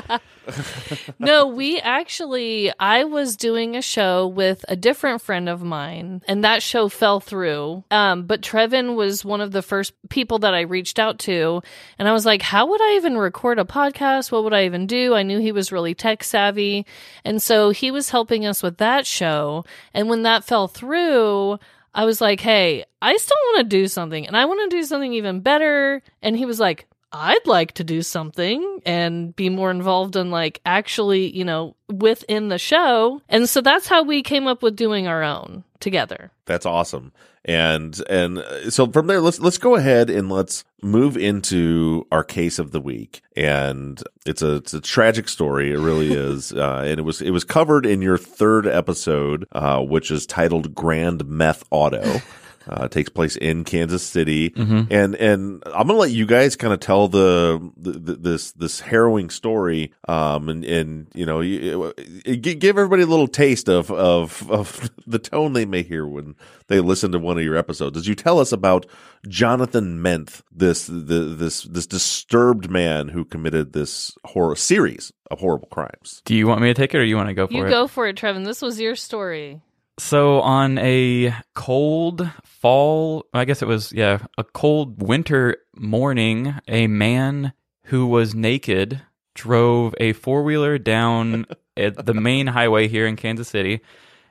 no, 1.19 1.47
we 1.47 1.79
actually, 1.79 2.71
I 2.79 3.03
was 3.03 3.35
doing 3.35 3.75
a 3.75 3.81
show 3.81 4.27
with 4.27 4.65
a 4.67 4.75
different 4.75 5.21
friend 5.21 5.47
of 5.49 5.63
mine, 5.63 6.21
and 6.27 6.43
that 6.43 6.61
show 6.61 6.89
fell 6.89 7.19
through. 7.19 7.83
Um, 7.91 8.23
but 8.23 8.41
Trevin 8.41 8.95
was 8.95 9.23
one 9.23 9.41
of 9.41 9.51
the 9.51 9.61
first 9.61 9.93
people 10.09 10.39
that 10.39 10.53
I 10.53 10.61
reached 10.61 10.99
out 10.99 11.19
to, 11.19 11.61
and 11.97 12.07
I 12.07 12.13
was 12.13 12.25
like, 12.25 12.41
how 12.41 12.65
would 12.67 12.81
I 12.81 12.95
even 12.95 13.17
record 13.17 13.59
a 13.59 13.65
podcast? 13.65 14.31
What 14.31 14.43
would 14.43 14.53
I 14.53 14.65
even 14.65 14.87
do? 14.87 15.13
I 15.13 15.23
knew 15.23 15.39
he 15.39 15.51
was 15.51 15.71
really 15.71 15.93
tech 15.93 16.23
savvy. 16.23 16.85
And 17.23 17.41
so 17.41 17.69
he 17.69 17.91
was 17.91 18.09
helping 18.09 18.45
us 18.45 18.61
with 18.61 18.77
that 18.77 19.05
show. 19.05 19.65
And 19.93 20.09
when 20.09 20.23
that 20.23 20.43
fell 20.43 20.67
through, 20.67 21.59
I 21.93 22.05
was 22.05 22.21
like, 22.21 22.39
hey, 22.39 22.85
I 23.01 23.17
still 23.17 23.37
want 23.47 23.69
to 23.69 23.77
do 23.77 23.87
something, 23.87 24.25
and 24.25 24.35
I 24.35 24.45
want 24.45 24.69
to 24.69 24.75
do 24.75 24.83
something 24.83 25.13
even 25.13 25.41
better. 25.41 26.01
And 26.21 26.35
he 26.35 26.45
was 26.45 26.59
like, 26.59 26.87
I'd 27.13 27.45
like 27.45 27.73
to 27.73 27.83
do 27.83 28.01
something 28.01 28.81
and 28.85 29.35
be 29.35 29.49
more 29.49 29.69
involved 29.69 30.15
in 30.15 30.31
like 30.31 30.59
actually, 30.65 31.29
you 31.35 31.45
know, 31.45 31.75
within 31.87 32.49
the 32.49 32.57
show. 32.57 33.21
And 33.29 33.47
so 33.47 33.61
that's 33.61 33.87
how 33.87 34.01
we 34.01 34.23
came 34.23 34.47
up 34.47 34.63
with 34.63 34.75
doing 34.75 35.07
our 35.07 35.21
own 35.23 35.63
together. 35.79 36.31
That's 36.45 36.65
awesome. 36.65 37.13
And 37.45 38.01
and 38.09 38.39
uh, 38.39 38.71
so 38.71 38.87
from 38.87 39.07
there, 39.07 39.19
let's 39.19 39.39
let's 39.39 39.57
go 39.57 39.75
ahead 39.75 40.09
and 40.09 40.29
let's 40.29 40.63
move 40.81 41.17
into 41.17 42.07
our 42.09 42.23
case 42.23 42.57
of 42.57 42.71
the 42.71 42.79
week. 42.79 43.21
And 43.35 44.01
it's 44.25 44.41
a 44.41 44.55
it's 44.55 44.73
a 44.73 44.81
tragic 44.81 45.27
story. 45.27 45.71
It 45.71 45.77
really 45.79 46.13
is. 46.13 46.51
Uh, 46.53 46.83
and 46.85 46.99
it 46.99 47.03
was 47.03 47.21
it 47.21 47.31
was 47.31 47.43
covered 47.43 47.85
in 47.85 48.01
your 48.01 48.17
third 48.17 48.65
episode, 48.65 49.45
uh, 49.51 49.81
which 49.81 50.09
is 50.09 50.25
titled 50.25 50.73
"Grand 50.73 51.25
Meth 51.27 51.63
Auto." 51.69 52.21
Uh, 52.67 52.87
takes 52.87 53.09
place 53.09 53.35
in 53.35 53.63
Kansas 53.65 54.03
City, 54.03 54.51
Mhm. 54.51 54.87
and 54.89 55.15
and 55.15 55.61
I'm 55.65 55.85
gonna 55.87 55.99
let 55.99 56.11
you 56.11 56.25
guys 56.25 56.55
kind 56.55 56.73
of 56.73 56.79
tell 56.79 57.09
the, 57.09 57.59
the, 57.75 57.91
the 57.91 58.13
this 58.15 58.51
this 58.53 58.79
harrowing 58.79 59.29
story, 59.29 59.91
um, 60.07 60.47
and 60.47 60.63
and 60.63 61.07
you 61.13 61.25
know, 61.25 61.41
you, 61.41 61.93
you- 62.25 62.37
give 62.37 62.77
everybody 62.77 63.03
a 63.03 63.05
little 63.05 63.27
taste 63.27 63.67
of 63.67 63.91
of 63.91 64.49
of 64.49 64.89
the 65.07 65.19
tone 65.19 65.51
they 65.53 65.65
may 65.65 65.83
hear 65.83 66.07
when 66.07 66.35
they 66.67 66.79
listen 66.79 67.11
to 67.11 67.19
one 67.19 67.37
of 67.37 67.43
your 67.43 67.57
episodes. 67.57 67.97
As 67.97 68.07
you 68.07 68.15
tell 68.15 68.39
us 68.39 68.53
about 68.53 68.85
Jonathan 69.27 70.01
Menth, 70.01 70.41
this 70.51 70.85
the 70.87 71.35
this 71.37 71.63
this 71.63 71.85
disturbed 71.87 72.69
man 72.69 73.09
who 73.09 73.25
committed 73.25 73.73
this 73.73 74.13
horror 74.25 74.55
series 74.55 75.11
of 75.31 75.39
horrible 75.39 75.67
crimes. 75.69 76.21
Do 76.25 76.35
you 76.35 76.47
want 76.47 76.61
me 76.61 76.67
to 76.67 76.73
take 76.73 76.93
it 76.93 76.97
or 76.97 77.03
do 77.03 77.09
you 77.09 77.15
want 77.17 77.29
to 77.29 77.33
go 77.33 77.47
for 77.47 77.53
You 77.53 77.63
it? 77.63 77.65
You 77.67 77.71
go 77.71 77.87
for 77.87 78.07
it, 78.07 78.15
Trevin. 78.15 78.45
This 78.45 78.61
was 78.61 78.79
your 78.79 78.95
story. 78.95 79.61
So 79.99 80.41
on 80.41 80.77
a 80.79 81.33
cold 81.53 82.29
fall, 82.43 83.25
I 83.33 83.45
guess 83.45 83.61
it 83.61 83.67
was 83.67 83.91
yeah, 83.91 84.25
a 84.37 84.43
cold 84.43 85.01
winter 85.01 85.57
morning, 85.75 86.55
a 86.67 86.87
man 86.87 87.53
who 87.85 88.07
was 88.07 88.33
naked 88.33 89.01
drove 89.35 89.95
a 89.99 90.13
four-wheeler 90.13 90.77
down 90.77 91.45
at 91.77 92.05
the 92.05 92.13
main 92.13 92.47
highway 92.47 92.87
here 92.87 93.07
in 93.07 93.15
Kansas 93.15 93.47
City 93.47 93.81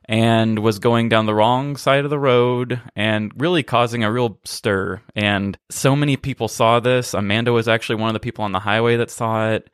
and 0.07 0.59
was 0.59 0.79
going 0.79 1.09
down 1.09 1.27
the 1.27 1.35
wrong 1.35 1.77
side 1.77 2.05
of 2.05 2.11
the 2.11 2.19
road 2.19 2.81
and 2.97 3.33
really 3.37 3.63
causing 3.63 4.03
a 4.03 4.11
real 4.11 4.39
stir. 4.45 5.01
And 5.15 5.57
so 5.71 5.95
many 5.95 6.17
people 6.17 6.49
saw 6.49 6.81
this. 6.81 7.15
Amanda 7.15 7.53
was 7.53 7.69
actually 7.69 7.97
one 7.97 8.09
of 8.09 8.15
the 8.15 8.21
people 8.21 8.45
on 8.45 8.53
the 8.53 8.59
highway 8.59 8.97
that 8.97 9.11
saw 9.11 9.51
it. 9.51 9.71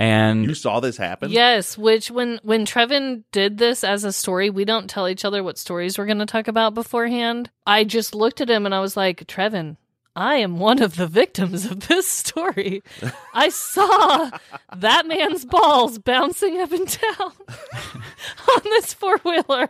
And 0.00 0.46
You 0.46 0.54
saw 0.54 0.80
this 0.80 0.96
happen? 0.96 1.30
Yes, 1.30 1.76
which 1.76 2.10
when 2.10 2.40
when 2.42 2.64
Trevin 2.64 3.24
did 3.32 3.58
this 3.58 3.84
as 3.84 4.02
a 4.02 4.14
story, 4.14 4.48
we 4.48 4.64
don't 4.64 4.88
tell 4.88 5.06
each 5.06 5.26
other 5.26 5.44
what 5.44 5.58
stories 5.58 5.98
we're 5.98 6.06
going 6.06 6.20
to 6.20 6.26
talk 6.26 6.48
about 6.48 6.72
beforehand. 6.72 7.50
I 7.66 7.84
just 7.84 8.14
looked 8.14 8.40
at 8.40 8.48
him 8.48 8.64
and 8.64 8.74
I 8.74 8.80
was 8.80 8.96
like, 8.96 9.26
"Trevin, 9.26 9.76
I 10.16 10.36
am 10.36 10.58
one 10.58 10.80
of 10.80 10.96
the 10.96 11.06
victims 11.06 11.66
of 11.66 11.88
this 11.88 12.08
story. 12.08 12.82
I 13.34 13.50
saw 13.50 14.30
that 14.74 15.06
man's 15.06 15.44
balls 15.44 15.98
bouncing 15.98 16.58
up 16.62 16.72
and 16.72 16.86
down 16.86 17.32
on 18.56 18.62
this 18.64 18.94
four-wheeler." 18.94 19.68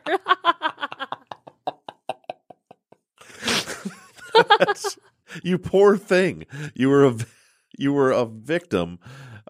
you 5.42 5.58
poor 5.58 5.96
thing. 5.96 6.46
You 6.72 6.88
were 6.88 7.04
a 7.04 7.16
you 7.76 7.92
were 7.92 8.12
a 8.12 8.26
victim 8.26 9.00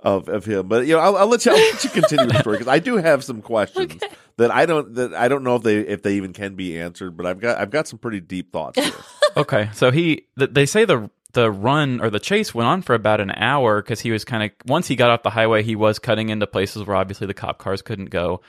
of 0.03 0.29
of 0.29 0.45
him. 0.45 0.69
But 0.69 0.87
you 0.87 0.95
know, 0.95 1.01
I'll, 1.01 1.17
I'll 1.17 1.27
let 1.29 1.45
you 1.45 1.53
I'll 1.53 1.59
let 1.59 1.85
you 1.85 1.91
continue 1.91 2.27
the 2.27 2.39
story 2.41 2.57
because 2.59 2.69
I 2.73 2.79
do 2.79 2.97
have 2.97 3.23
some 3.25 3.43
questions 3.43 3.93
Okay. 4.03 4.09
that 4.37 4.51
I 4.51 4.67
don't 4.67 4.95
that 4.95 5.15
I 5.15 5.29
don't 5.29 5.43
know 5.45 5.57
if 5.57 5.63
they 5.63 5.79
if 5.79 6.03
they 6.03 6.15
even 6.15 6.33
can 6.33 6.55
be 6.55 6.79
answered. 6.79 7.17
But 7.17 7.27
I've 7.27 7.41
got 7.41 7.59
I've 7.59 7.71
got 7.71 7.89
some 7.89 7.99
pretty 7.99 8.21
deep 8.21 8.53
thoughts. 8.53 8.79
Here. 8.79 8.93
Okay, 9.37 9.71
so 9.75 9.93
he 9.93 10.27
th- 10.37 10.51
they 10.53 10.67
say 10.67 10.85
the 10.85 11.09
the 11.35 11.53
run 11.53 12.01
or 12.01 12.11
the 12.11 12.19
chase 12.19 12.53
went 12.53 12.67
on 12.69 12.83
for 12.83 12.95
about 12.95 13.21
an 13.21 13.31
hour 13.31 13.81
because 13.81 14.01
he 14.01 14.11
was 14.11 14.25
kind 14.25 14.43
of 14.43 14.51
once 14.67 14.89
he 14.89 14.97
got 14.97 15.09
off 15.11 15.23
the 15.23 15.31
highway 15.31 15.63
he 15.63 15.77
was 15.77 16.01
cutting 16.01 16.31
into 16.31 16.49
places 16.49 16.83
where 16.83 16.97
obviously 16.97 17.29
the 17.29 17.35
cop 17.35 17.59
cars 17.59 17.81
couldn't 17.81 18.11
go, 18.11 18.41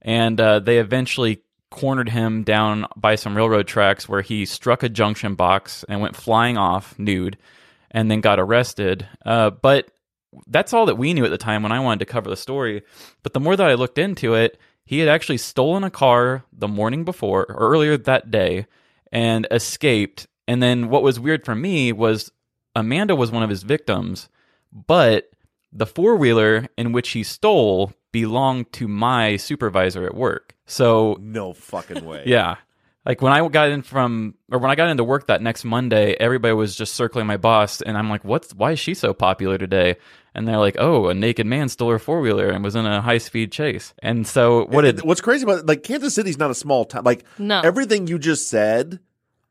and 0.00 0.40
uh, 0.40 0.60
they 0.60 0.78
eventually 0.78 1.42
cornered 1.70 2.08
him 2.08 2.44
down 2.44 2.86
by 2.96 3.16
some 3.16 3.36
railroad 3.36 3.66
tracks 3.66 4.08
where 4.08 4.22
he 4.22 4.46
struck 4.46 4.84
a 4.84 4.88
junction 4.88 5.34
box 5.34 5.84
and 5.88 6.00
went 6.00 6.14
flying 6.14 6.56
off 6.56 6.96
nude, 7.00 7.36
and 7.90 8.08
then 8.08 8.20
got 8.20 8.38
arrested. 8.38 9.08
Uh, 9.26 9.50
but 9.50 9.90
that's 10.46 10.72
all 10.72 10.86
that 10.86 10.98
we 10.98 11.14
knew 11.14 11.24
at 11.24 11.30
the 11.30 11.38
time 11.38 11.62
when 11.62 11.72
I 11.72 11.80
wanted 11.80 12.00
to 12.00 12.12
cover 12.12 12.28
the 12.28 12.36
story. 12.36 12.82
But 13.22 13.32
the 13.32 13.40
more 13.40 13.56
that 13.56 13.68
I 13.68 13.74
looked 13.74 13.98
into 13.98 14.34
it, 14.34 14.58
he 14.84 15.00
had 15.00 15.08
actually 15.08 15.38
stolen 15.38 15.84
a 15.84 15.90
car 15.90 16.44
the 16.52 16.68
morning 16.68 17.04
before 17.04 17.46
or 17.48 17.54
earlier 17.56 17.96
that 17.96 18.30
day 18.30 18.66
and 19.12 19.46
escaped. 19.50 20.26
And 20.46 20.62
then 20.62 20.88
what 20.88 21.02
was 21.02 21.20
weird 21.20 21.44
for 21.44 21.54
me 21.54 21.92
was 21.92 22.32
Amanda 22.74 23.14
was 23.14 23.30
one 23.30 23.42
of 23.42 23.50
his 23.50 23.62
victims, 23.62 24.28
but 24.72 25.30
the 25.72 25.86
four 25.86 26.16
wheeler 26.16 26.68
in 26.76 26.92
which 26.92 27.10
he 27.10 27.22
stole 27.22 27.92
belonged 28.12 28.72
to 28.72 28.88
my 28.88 29.36
supervisor 29.36 30.06
at 30.06 30.14
work. 30.14 30.54
So 30.66 31.18
No 31.20 31.52
fucking 31.52 32.04
way. 32.04 32.22
yeah. 32.26 32.56
Like 33.08 33.22
when 33.22 33.32
I 33.32 33.48
got 33.48 33.70
in 33.70 33.80
from, 33.80 34.34
or 34.52 34.58
when 34.58 34.70
I 34.70 34.74
got 34.74 34.90
into 34.90 35.02
work 35.02 35.28
that 35.28 35.40
next 35.40 35.64
Monday, 35.64 36.12
everybody 36.20 36.52
was 36.52 36.76
just 36.76 36.92
circling 36.92 37.26
my 37.26 37.38
boss, 37.38 37.80
and 37.80 37.96
I'm 37.96 38.10
like, 38.10 38.22
"What's? 38.22 38.54
Why 38.54 38.72
is 38.72 38.78
she 38.78 38.92
so 38.92 39.14
popular 39.14 39.56
today?" 39.56 39.96
And 40.34 40.46
they're 40.46 40.58
like, 40.58 40.76
"Oh, 40.78 41.08
a 41.08 41.14
naked 41.14 41.46
man 41.46 41.70
stole 41.70 41.90
her 41.90 41.98
four 41.98 42.20
wheeler 42.20 42.50
and 42.50 42.62
was 42.62 42.76
in 42.76 42.84
a 42.84 43.00
high 43.00 43.16
speed 43.16 43.50
chase." 43.50 43.94
And 44.02 44.26
so 44.26 44.66
what 44.66 44.82
did? 44.82 45.00
What's 45.02 45.22
crazy 45.22 45.44
about 45.44 45.60
it, 45.60 45.66
like 45.66 45.82
Kansas 45.84 46.14
City's 46.14 46.36
not 46.38 46.50
a 46.50 46.54
small 46.54 46.84
town. 46.84 47.04
Like 47.04 47.24
No. 47.38 47.62
everything 47.62 48.08
you 48.08 48.18
just 48.18 48.48
said, 48.50 49.00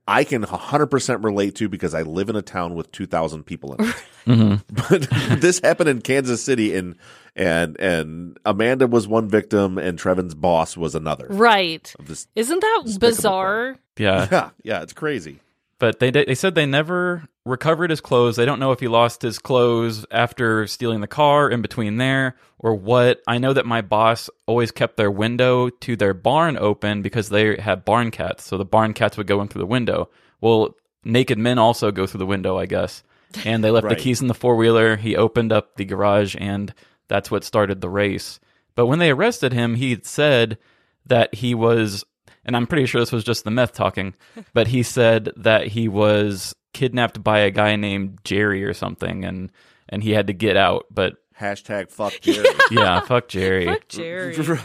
I 0.08 0.24
can 0.24 0.44
100% 0.44 1.24
relate 1.24 1.56
to 1.56 1.68
because 1.68 1.96
I 1.96 2.04
live 2.04 2.30
in 2.30 2.36
a 2.36 2.44
town 2.44 2.76
with 2.76 2.92
2,000 2.92 3.44
people 3.44 3.74
in 3.74 3.86
it. 3.90 3.96
Mhm. 4.28 4.62
but 5.32 5.40
this 5.42 5.62
happened 5.64 5.88
in 5.90 6.02
Kansas 6.02 6.44
City 6.44 6.76
and 6.76 6.96
and 7.38 7.80
and 7.80 8.38
Amanda 8.46 8.88
was 8.88 9.08
one 9.08 9.30
victim 9.30 9.78
and 9.78 9.98
Trevin's 9.98 10.36
boss 10.36 10.76
was 10.76 10.96
another. 10.96 11.28
right. 11.30 11.94
This 12.00 12.28
Isn't 12.36 12.60
that 12.60 12.82
Despicable 12.86 13.10
bizarre? 13.16 13.76
Yeah, 13.98 14.28
yeah, 14.32 14.50
yeah, 14.64 14.82
it's 14.82 14.94
crazy. 14.94 15.40
but 15.80 16.00
they 16.00 16.12
they 16.12 16.36
said 16.36 16.56
they 16.56 16.66
never 16.66 17.24
recovered 17.46 17.90
his 17.92 18.02
clothes. 18.02 18.36
They 18.36 18.46
don't 18.46 18.60
know 18.60 18.72
if 18.74 18.80
he 18.82 18.88
lost 18.90 19.22
his 19.22 19.40
clothes 19.40 20.06
after 20.12 20.68
stealing 20.68 21.00
the 21.02 21.08
car 21.08 21.50
in 21.50 21.62
between 21.62 21.96
there 21.98 22.36
or 22.60 22.76
what. 22.76 23.22
I 23.28 23.38
know 23.38 23.54
that 23.54 23.66
my 23.66 23.82
boss 23.82 24.30
always 24.48 24.72
kept 24.72 24.98
their 24.98 25.10
window 25.12 25.70
to 25.70 25.96
their 25.96 26.14
barn 26.14 26.58
open 26.58 27.02
because 27.04 27.30
they 27.30 27.56
had 27.58 27.86
barn 27.86 28.12
cats, 28.12 28.44
so 28.44 28.58
the 28.58 28.66
barn 28.66 28.94
cats 28.94 29.16
would 29.18 29.28
go 29.28 29.42
in 29.42 29.48
through 29.48 29.62
the 29.62 29.66
window. 29.68 30.10
Well, 30.42 30.76
naked 31.06 31.38
men 31.38 31.58
also 31.58 31.92
go 31.92 32.06
through 32.06 32.20
the 32.20 32.26
window, 32.26 32.58
I 32.58 32.66
guess. 32.66 33.02
And 33.46 33.64
they 33.64 33.72
left 33.72 33.86
Right. 33.86 33.98
the 33.98 34.04
keys 34.04 34.22
in 34.22 34.28
the 34.28 34.34
four 34.34 34.56
wheeler. 34.56 34.96
He 34.98 35.16
opened 35.16 35.52
up 35.52 35.76
the 35.76 35.86
garage, 35.86 36.36
and 36.40 36.74
that's 37.08 37.32
what 37.32 37.44
started 37.44 37.82
the 37.82 37.90
race. 37.90 38.40
But 38.76 38.88
when 38.88 39.00
they 39.00 39.12
arrested 39.12 39.54
him, 39.54 39.76
he 39.76 39.98
said 40.04 40.58
that 41.06 41.34
he 41.34 41.56
was, 41.56 42.04
and 42.46 42.56
I'm 42.56 42.68
pretty 42.68 42.86
sure 42.86 43.02
this 43.02 43.12
was 43.12 43.24
just 43.24 43.44
the 43.44 43.52
meth 43.52 43.74
talking, 43.74 44.14
but 44.54 44.68
he 44.68 44.84
said 44.84 45.32
that 45.38 45.68
he 45.68 45.88
was 45.88 46.56
kidnapped 46.74 47.24
by 47.24 47.40
a 47.40 47.52
guy 47.52 47.76
named 47.76 48.20
Jerry 48.24 48.64
or 48.64 48.74
something, 48.74 49.26
and 49.26 49.52
and 49.90 50.04
he 50.04 50.12
had 50.12 50.28
to 50.28 50.34
get 50.34 50.58
out. 50.58 50.86
But 50.92 51.16
Hashtag 51.40 51.90
fuck 51.92 52.14
Jerry. 52.22 52.48
yeah, 52.72 53.00
fuck 53.02 53.28
Jerry. 53.28 53.66
Fuck 53.66 53.88
Jerry. 53.88 54.36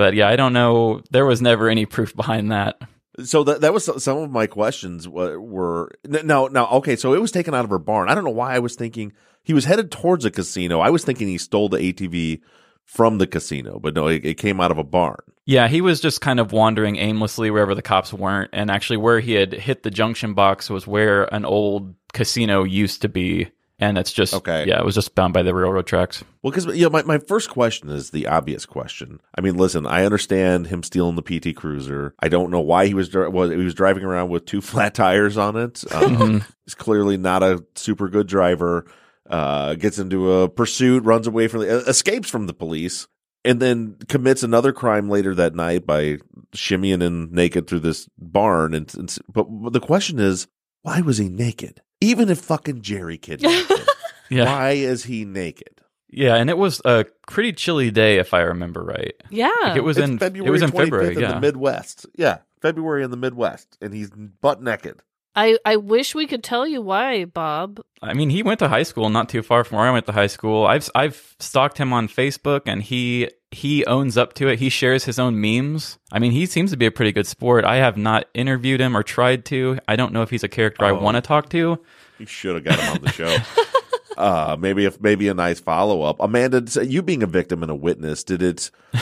But 0.00 0.14
yeah, 0.14 0.28
I 0.28 0.36
don't 0.36 0.54
know. 0.54 1.02
There 1.10 1.26
was 1.26 1.42
never 1.42 1.68
any 1.68 1.84
proof 1.84 2.16
behind 2.16 2.50
that. 2.52 2.80
So 3.22 3.44
that 3.44 3.60
that 3.60 3.74
was 3.74 4.02
some 4.02 4.16
of 4.16 4.30
my 4.30 4.46
questions 4.46 5.06
were, 5.06 5.38
were 5.38 5.92
no 6.04 6.46
no 6.46 6.66
okay 6.68 6.96
so 6.96 7.12
it 7.12 7.20
was 7.20 7.30
taken 7.30 7.54
out 7.54 7.64
of 7.64 7.70
her 7.70 7.78
barn. 7.78 8.08
I 8.08 8.14
don't 8.14 8.24
know 8.24 8.30
why 8.30 8.54
I 8.54 8.60
was 8.60 8.76
thinking 8.76 9.12
he 9.42 9.54
was 9.54 9.64
headed 9.64 9.90
towards 9.90 10.24
a 10.24 10.30
casino. 10.30 10.80
I 10.80 10.90
was 10.90 11.04
thinking 11.04 11.28
he 11.28 11.38
stole 11.38 11.68
the 11.68 11.78
ATV 11.78 12.40
from 12.84 13.18
the 13.18 13.26
casino, 13.26 13.78
but 13.78 13.94
no, 13.94 14.08
it, 14.08 14.24
it 14.24 14.34
came 14.34 14.60
out 14.60 14.70
of 14.70 14.78
a 14.78 14.84
barn. 14.84 15.20
Yeah, 15.46 15.68
he 15.68 15.80
was 15.80 16.00
just 16.00 16.20
kind 16.20 16.40
of 16.40 16.52
wandering 16.52 16.96
aimlessly 16.96 17.50
wherever 17.50 17.74
the 17.74 17.82
cops 17.82 18.12
weren't, 18.12 18.50
and 18.52 18.70
actually 18.70 18.98
where 18.98 19.20
he 19.20 19.32
had 19.32 19.52
hit 19.52 19.82
the 19.82 19.90
junction 19.90 20.34
box 20.34 20.68
was 20.68 20.86
where 20.86 21.32
an 21.34 21.44
old 21.44 21.94
casino 22.12 22.64
used 22.64 23.02
to 23.02 23.08
be, 23.08 23.50
and 23.78 23.96
it's 23.96 24.12
just 24.12 24.34
Okay. 24.34 24.66
Yeah, 24.66 24.78
it 24.78 24.84
was 24.84 24.94
just 24.94 25.14
bound 25.14 25.32
by 25.32 25.42
the 25.42 25.54
railroad 25.54 25.86
tracks. 25.86 26.22
Well, 26.42 26.50
because 26.52 26.66
you 26.66 26.84
know, 26.84 26.90
my, 26.90 27.02
my 27.02 27.18
first 27.18 27.48
question 27.48 27.90
is 27.90 28.10
the 28.10 28.26
obvious 28.26 28.66
question. 28.66 29.20
I 29.36 29.40
mean, 29.40 29.56
listen, 29.56 29.86
I 29.86 30.04
understand 30.04 30.66
him 30.66 30.82
stealing 30.82 31.16
the 31.16 31.22
PT 31.22 31.56
Cruiser. 31.56 32.14
I 32.20 32.28
don't 32.28 32.50
know 32.50 32.60
why 32.60 32.86
he 32.86 32.94
was 32.94 33.12
well, 33.14 33.50
he 33.50 33.56
was 33.56 33.74
driving 33.74 34.04
around 34.04 34.30
with 34.30 34.46
two 34.46 34.60
flat 34.60 34.94
tires 34.94 35.36
on 35.36 35.56
it. 35.56 35.82
Um, 35.92 36.44
he's 36.64 36.74
clearly 36.74 37.16
not 37.16 37.42
a 37.42 37.64
super 37.76 38.08
good 38.08 38.26
driver. 38.26 38.86
Uh, 39.30 39.74
gets 39.74 39.98
into 40.00 40.32
a 40.32 40.48
pursuit, 40.48 41.04
runs 41.04 41.28
away 41.28 41.46
from 41.46 41.60
the, 41.60 41.76
uh, 41.78 41.88
escapes 41.88 42.28
from 42.28 42.48
the 42.48 42.52
police, 42.52 43.06
and 43.44 43.60
then 43.60 43.96
commits 44.08 44.42
another 44.42 44.72
crime 44.72 45.08
later 45.08 45.36
that 45.36 45.54
night 45.54 45.86
by 45.86 46.18
shimmying 46.52 47.00
in 47.00 47.32
naked 47.32 47.68
through 47.68 47.78
this 47.78 48.08
barn. 48.18 48.74
And, 48.74 48.92
and 48.96 49.16
but 49.32 49.46
the 49.72 49.78
question 49.78 50.18
is, 50.18 50.48
why 50.82 51.00
was 51.00 51.18
he 51.18 51.28
naked? 51.28 51.80
Even 52.00 52.28
if 52.28 52.40
fucking 52.40 52.82
Jerry 52.82 53.18
kidnapped 53.18 53.70
him, 53.78 53.86
Yeah, 54.30 54.46
why 54.46 54.70
is 54.72 55.04
he 55.04 55.24
naked? 55.24 55.80
yeah, 56.12 56.34
and 56.34 56.50
it 56.50 56.58
was 56.58 56.82
a 56.84 57.06
pretty 57.28 57.52
chilly 57.52 57.92
day 57.92 58.16
if 58.18 58.34
I 58.34 58.40
remember 58.40 58.82
right. 58.82 59.14
Yeah. 59.30 59.52
Like 59.62 59.76
it 59.76 59.84
was 59.84 59.96
It's 59.96 60.08
in 60.08 60.18
February 60.18 60.48
it 60.48 60.50
was 60.50 60.62
in 60.62 60.70
25th 60.70 60.76
February. 60.90 61.14
in 61.14 61.20
the 61.30 61.40
Midwest. 61.40 62.06
Yeah, 62.16 62.38
February 62.60 63.04
in 63.04 63.12
the 63.12 63.16
Midwest, 63.16 63.78
and 63.80 63.94
he's 63.94 64.10
butt 64.10 64.60
naked. 64.60 65.02
I, 65.36 65.58
I 65.64 65.76
wish 65.76 66.14
we 66.14 66.26
could 66.26 66.42
tell 66.42 66.66
you 66.66 66.82
why, 66.82 67.24
Bob. 67.24 67.80
I 68.02 68.14
mean, 68.14 68.30
he 68.30 68.42
went 68.42 68.58
to 68.60 68.68
high 68.68 68.82
school 68.82 69.08
not 69.10 69.28
too 69.28 69.42
far 69.42 69.62
from 69.62 69.78
where 69.78 69.86
I 69.86 69.92
went 69.92 70.06
to 70.06 70.12
high 70.12 70.26
school. 70.26 70.66
I've 70.66 70.88
I've 70.94 71.36
stalked 71.38 71.78
him 71.78 71.92
on 71.92 72.08
Facebook, 72.08 72.62
and 72.66 72.82
he 72.82 73.28
he 73.52 73.84
owns 73.86 74.16
up 74.16 74.32
to 74.34 74.48
it. 74.48 74.58
He 74.58 74.68
shares 74.70 75.04
his 75.04 75.18
own 75.18 75.40
memes. 75.40 75.98
I 76.10 76.18
mean, 76.18 76.32
he 76.32 76.46
seems 76.46 76.70
to 76.72 76.76
be 76.76 76.86
a 76.86 76.90
pretty 76.90 77.12
good 77.12 77.26
sport. 77.28 77.64
I 77.64 77.76
have 77.76 77.96
not 77.96 78.26
interviewed 78.34 78.80
him 78.80 78.96
or 78.96 79.02
tried 79.04 79.44
to. 79.46 79.78
I 79.86 79.96
don't 79.96 80.12
know 80.12 80.22
if 80.22 80.30
he's 80.30 80.42
a 80.44 80.48
character 80.48 80.84
I 80.84 80.90
Oh. 80.90 81.00
want 81.00 81.16
to 81.16 81.20
talk 81.20 81.48
to. 81.50 81.78
You 82.18 82.26
should 82.26 82.54
have 82.56 82.64
got 82.64 82.78
him 82.80 82.92
on 82.96 83.02
the 83.02 83.10
show. 83.12 83.36
uh, 84.20 84.56
maybe 84.58 84.84
if 84.84 85.00
maybe 85.00 85.28
a 85.28 85.34
nice 85.34 85.60
follow 85.60 86.02
up. 86.02 86.16
Amanda, 86.20 86.62
you 86.84 87.02
being 87.02 87.22
a 87.22 87.26
victim 87.28 87.62
and 87.62 87.70
a 87.70 87.74
witness, 87.76 88.24
did 88.24 88.42
it? 88.42 88.70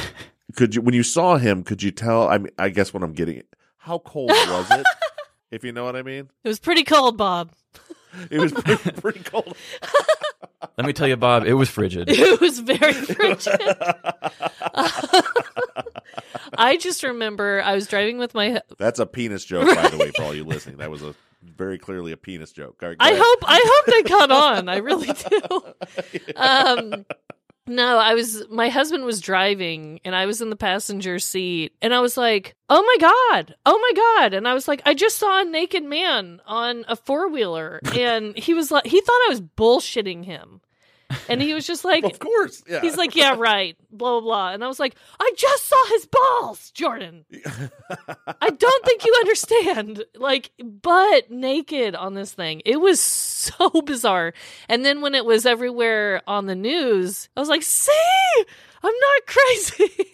Could 0.57 0.75
you 0.75 0.83
when 0.83 0.95
you 0.95 1.03
saw 1.03 1.37
him? 1.39 1.63
Could 1.63 1.83
you 1.83 1.91
tell? 1.91 2.29
I 2.29 2.37
mean, 2.39 2.53
I 2.59 2.69
guess 2.69 2.93
what 2.93 3.03
I'm 3.03 3.13
getting. 3.13 3.43
How 3.79 3.99
cold 3.99 4.31
was 4.31 4.71
it? 4.73 4.87
if 5.51 5.65
you 5.65 5.73
know 5.73 5.85
what 5.85 5.97
I 5.97 6.03
mean, 6.03 6.31
It 6.45 6.49
was 6.49 6.59
pretty 6.59 6.85
cold, 6.85 7.17
Bob. 7.17 7.53
it 8.31 8.39
was 8.39 8.53
pretty, 8.53 8.91
pretty 9.01 9.21
cold. 9.21 9.57
Let 10.77 10.87
me 10.87 10.93
tell 10.93 11.07
you, 11.09 11.17
Bob, 11.17 11.45
it 11.47 11.55
was 11.55 11.69
frigid. 11.69 12.09
It 12.13 12.41
was 12.41 12.59
very 12.61 12.93
frigid. 12.93 13.61
I 16.57 16.77
just 16.79 17.03
remember 17.03 17.63
I 17.63 17.75
was 17.75 17.87
driving 17.87 18.19
with 18.19 18.35
my. 18.35 18.61
That's 18.79 18.99
a 18.99 19.07
penis 19.07 19.45
joke, 19.45 19.73
by 19.75 19.89
the 19.89 19.97
way, 19.99 20.11
for 20.17 20.23
all 20.25 20.35
you 20.35 20.45
listening. 20.45 20.79
That 20.79 20.91
was 20.91 21.03
a 21.03 21.15
very 21.45 21.79
clearly 21.79 22.11
a 22.13 22.17
penis 22.17 22.51
joke. 22.53 22.79
Go 22.79 22.95
I 22.99 23.11
ahead. 23.11 23.23
hope 23.23 23.39
I 23.47 23.61
hope 23.65 23.87
they 23.95 24.03
caught 24.09 24.31
on. 24.31 24.69
I 24.69 24.77
really 24.79 25.13
do. 25.13 25.63
Um, 26.37 27.05
no, 27.69 27.99
I 27.99 28.15
was. 28.15 28.45
My 28.51 28.69
husband 28.69 29.05
was 29.05 29.21
driving, 29.21 30.01
and 30.05 30.15
I 30.15 30.27
was 30.27 30.41
in 30.41 30.51
the 30.51 30.57
passenger 30.57 31.19
seat, 31.19 31.73
and 31.83 31.95
I 31.95 32.01
was 32.01 32.17
like, 32.17 32.55
"Oh 32.69 32.83
my 32.83 32.97
god! 33.01 33.55
Oh 33.67 33.79
my 33.79 33.93
god!" 34.23 34.35
And 34.35 34.49
I 34.49 34.55
was 34.55 34.67
like, 34.69 34.83
"I 34.85 34.95
just 34.95 35.17
saw 35.17 35.41
a 35.41 35.45
naked 35.45 35.85
man 35.85 36.41
on 36.47 36.85
a 36.89 36.97
four 36.97 37.29
wheeler," 37.29 37.81
and 37.97 38.37
he 38.37 38.55
was 38.55 38.71
like, 38.71 38.87
he 38.87 39.01
thought 39.01 39.27
I 39.27 39.31
was 39.31 39.41
bullshitting 39.41 40.25
him, 40.25 40.61
and 41.29 41.41
he 41.41 41.55
was 41.55 41.67
just 41.67 41.85
like, 41.85 42.05
Of 42.05 42.19
course, 42.19 42.63
yeah. 42.69 42.81
He's 42.81 42.97
like, 42.97 43.17
yeah, 43.17 43.35
right, 43.37 43.77
blah, 43.91 44.21
blah, 44.21 44.21
blah. 44.21 44.53
And 44.53 44.63
I 44.63 44.69
was 44.69 44.79
like, 44.79 44.95
I 45.19 45.33
just 45.37 45.67
saw 45.67 45.87
his 45.89 46.07
balls, 46.07 46.71
Jordan. 46.73 47.25
I 48.41 48.51
don't 48.51 48.85
think 48.85 49.05
you 49.05 49.15
understand. 49.21 50.05
Like, 50.15 50.51
butt 50.63 51.31
naked 51.31 51.95
on 51.95 52.15
this 52.15 52.33
thing. 52.33 52.63
It 52.65 52.81
was 52.81 53.01
so 53.01 53.71
bizarre. 53.85 54.35
And 54.69 54.85
then 54.85 55.01
when 55.01 55.15
it 55.15 55.25
was 55.25 55.47
everywhere 55.47 56.23
on 56.27 56.47
the 56.47 56.55
news, 56.55 57.29
I 57.37 57.41
was 57.41 57.49
like, 57.49 57.63
see, 57.63 58.45
I'm 58.83 58.95
not 58.95 59.27
crazy. 59.27 60.13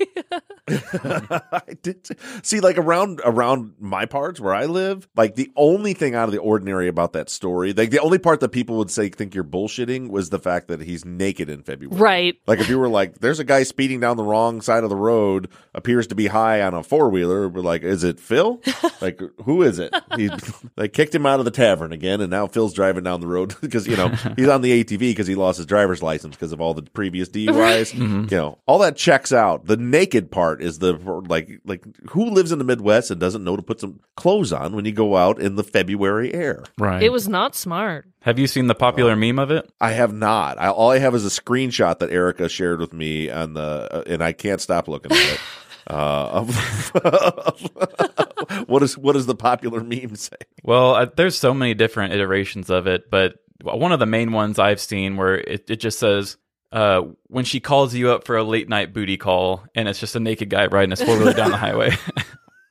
I 1.49 1.75
did 1.83 2.09
see 2.43 2.61
like 2.61 2.79
around 2.79 3.21
around 3.25 3.75
my 3.79 4.07
parts 4.07 4.41
where 4.41 4.55
I 4.55 4.65
live, 4.67 5.07
like 5.17 5.35
the 5.35 5.51
only 5.57 5.93
thing 5.93 6.15
out 6.15 6.29
of 6.29 6.33
the 6.33 6.39
ordinary 6.39 6.89
about 6.89 7.13
that 7.13 7.29
story, 7.29 7.73
like 7.73 7.91
the 7.91 7.99
only 8.01 8.19
part 8.19 8.41
that 8.41 8.51
people 8.51 8.79
would 8.79 8.91
say 8.91 9.09
think 9.09 9.35
you're 9.35 9.45
bullshitting 9.45 10.09
was 10.09 10.31
the 10.31 10.39
fact 10.39 10.69
that 10.69 10.81
he's 10.81 11.05
naked 11.05 11.51
in 11.51 11.63
February. 11.63 12.01
right. 12.01 12.37
Like 12.47 12.61
if 12.61 12.69
you 12.69 12.79
were 12.79 12.89
like, 12.89 13.19
there's 13.19 13.39
a 13.39 13.45
guy 13.45 13.63
speeding 13.63 14.01
down 14.01 14.17
the 14.17 14.25
wrong 14.25 14.61
side 14.63 14.85
of 14.85 14.91
the 14.91 14.97
road, 14.97 15.49
appears 15.75 16.07
to 16.09 16.15
be 16.15 16.29
high 16.29 16.63
on 16.63 16.73
a 16.73 16.83
four 16.83 17.11
wheeler. 17.11 17.49
We're 17.49 17.61
like, 17.61 17.83
is 17.83 18.05
it 18.05 18.19
Phil? 18.19 18.63
like 19.01 19.21
who 19.45 19.63
is 19.63 19.79
it? 19.79 19.95
He 20.17 20.31
they 20.77 20.89
kicked 20.89 21.15
him 21.15 21.27
out 21.27 21.39
of 21.39 21.45
the 21.45 21.51
tavern 21.51 21.93
again, 21.93 22.21
and 22.21 22.31
now 22.31 22.47
Phil's 22.47 22.73
driving 22.73 23.05
down 23.05 23.21
the 23.21 23.27
road 23.27 23.55
because 23.61 23.87
you 23.87 23.97
know 23.97 24.09
he's 24.37 24.49
on 24.49 24.63
the 24.63 24.85
ATV 24.85 24.99
because 24.99 25.27
he 25.27 25.35
lost 25.35 25.59
his 25.59 25.67
driver's 25.67 26.03
license 26.03 26.35
because 26.37 26.53
of 26.53 26.61
all 26.61 26.75
the 26.75 26.83
previous 26.83 27.29
DUIs. 27.29 27.93
Mm-hmm. 27.93 28.27
You 28.31 28.37
know, 28.37 28.54
know, 28.55 28.63
all 28.67 28.79
that 28.81 28.97
checks 28.97 29.33
out. 29.33 29.67
The 29.67 29.77
naked 29.77 30.31
part 30.31 30.63
is 30.63 30.79
the 30.79 30.95
like 31.29 31.61
like 31.65 31.85
who 32.11 32.31
lives 32.31 32.53
in 32.53 32.59
the 32.59 32.65
Midwest 32.65 33.11
and 33.11 33.21
doesn't 33.21 33.45
know 33.45 33.57
to 33.57 33.63
put 33.63 33.81
some 33.81 34.01
clothes 34.17 34.53
on 34.53 34.75
when 34.75 34.85
you 34.85 34.93
go 34.93 35.17
out 35.17 35.41
in 35.41 35.57
the 35.57 35.65
February 35.65 36.33
air. 36.33 36.65
Right. 36.79 37.03
It 37.03 37.13
was 37.13 37.29
not 37.29 37.55
smart. 37.55 38.07
Have 38.21 38.39
you 38.39 38.47
seen 38.47 38.69
the 38.69 38.75
popular 38.75 39.17
meme 39.17 39.39
of 39.39 39.51
it? 39.51 39.71
I 39.81 39.93
have 39.93 40.15
not. 40.15 40.59
I, 40.59 40.69
all 40.69 40.91
I 40.91 40.99
have 40.99 41.15
is 41.15 41.27
a 41.27 41.41
screenshot 41.41 41.99
that 41.99 42.11
Erica 42.11 42.49
shared 42.49 42.81
with 42.81 42.95
me 42.95 43.31
on 43.31 43.53
the, 43.53 43.89
uh, 43.93 44.03
and 44.07 44.25
I 44.25 44.33
can't 44.33 44.63
stop 44.63 44.89
looking 44.89 45.13
at 45.13 45.35
it. 45.35 45.41
Uh, 45.87 46.45
what 48.67 48.83
is 48.83 48.97
what 48.97 49.13
does 49.13 49.27
the 49.27 49.35
popular 49.35 49.85
meme 49.85 50.17
say? 50.17 50.39
Well, 50.63 50.95
uh, 50.95 51.09
there's 51.15 51.37
so 51.37 51.53
many 51.53 51.75
different 51.75 52.15
iterations 52.15 52.71
of 52.71 52.87
it, 52.87 53.11
but 53.11 53.35
one 53.63 53.93
of 53.93 54.01
the 54.01 54.07
main 54.07 54.33
ones 54.33 54.59
I've 54.59 54.81
seen 54.81 55.19
where 55.19 55.37
it, 55.37 55.69
it 55.69 55.77
just 55.77 55.99
says, 55.99 56.39
uh, 56.75 57.03
when 57.29 57.45
she 57.45 57.61
calls 57.61 57.95
you 57.95 58.11
up 58.11 58.25
for 58.27 58.37
a 58.37 58.43
late 58.45 58.69
night 58.69 58.93
booty 58.93 59.17
call, 59.17 59.63
and 59.75 59.89
it's 59.89 60.01
just 60.01 60.17
a 60.17 60.21
naked 60.21 60.51
guy 60.51 60.67
riding 60.67 60.91
his 60.91 61.01
four 61.03 61.17
wheeler 61.17 61.33
down 61.33 61.51
the 61.53 61.57
highway. 61.57 61.97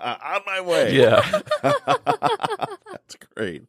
on 0.00 0.40
my 0.46 0.60
way. 0.60 0.94
yeah. 0.96 1.40
That's 1.62 3.16
great. 3.34 3.62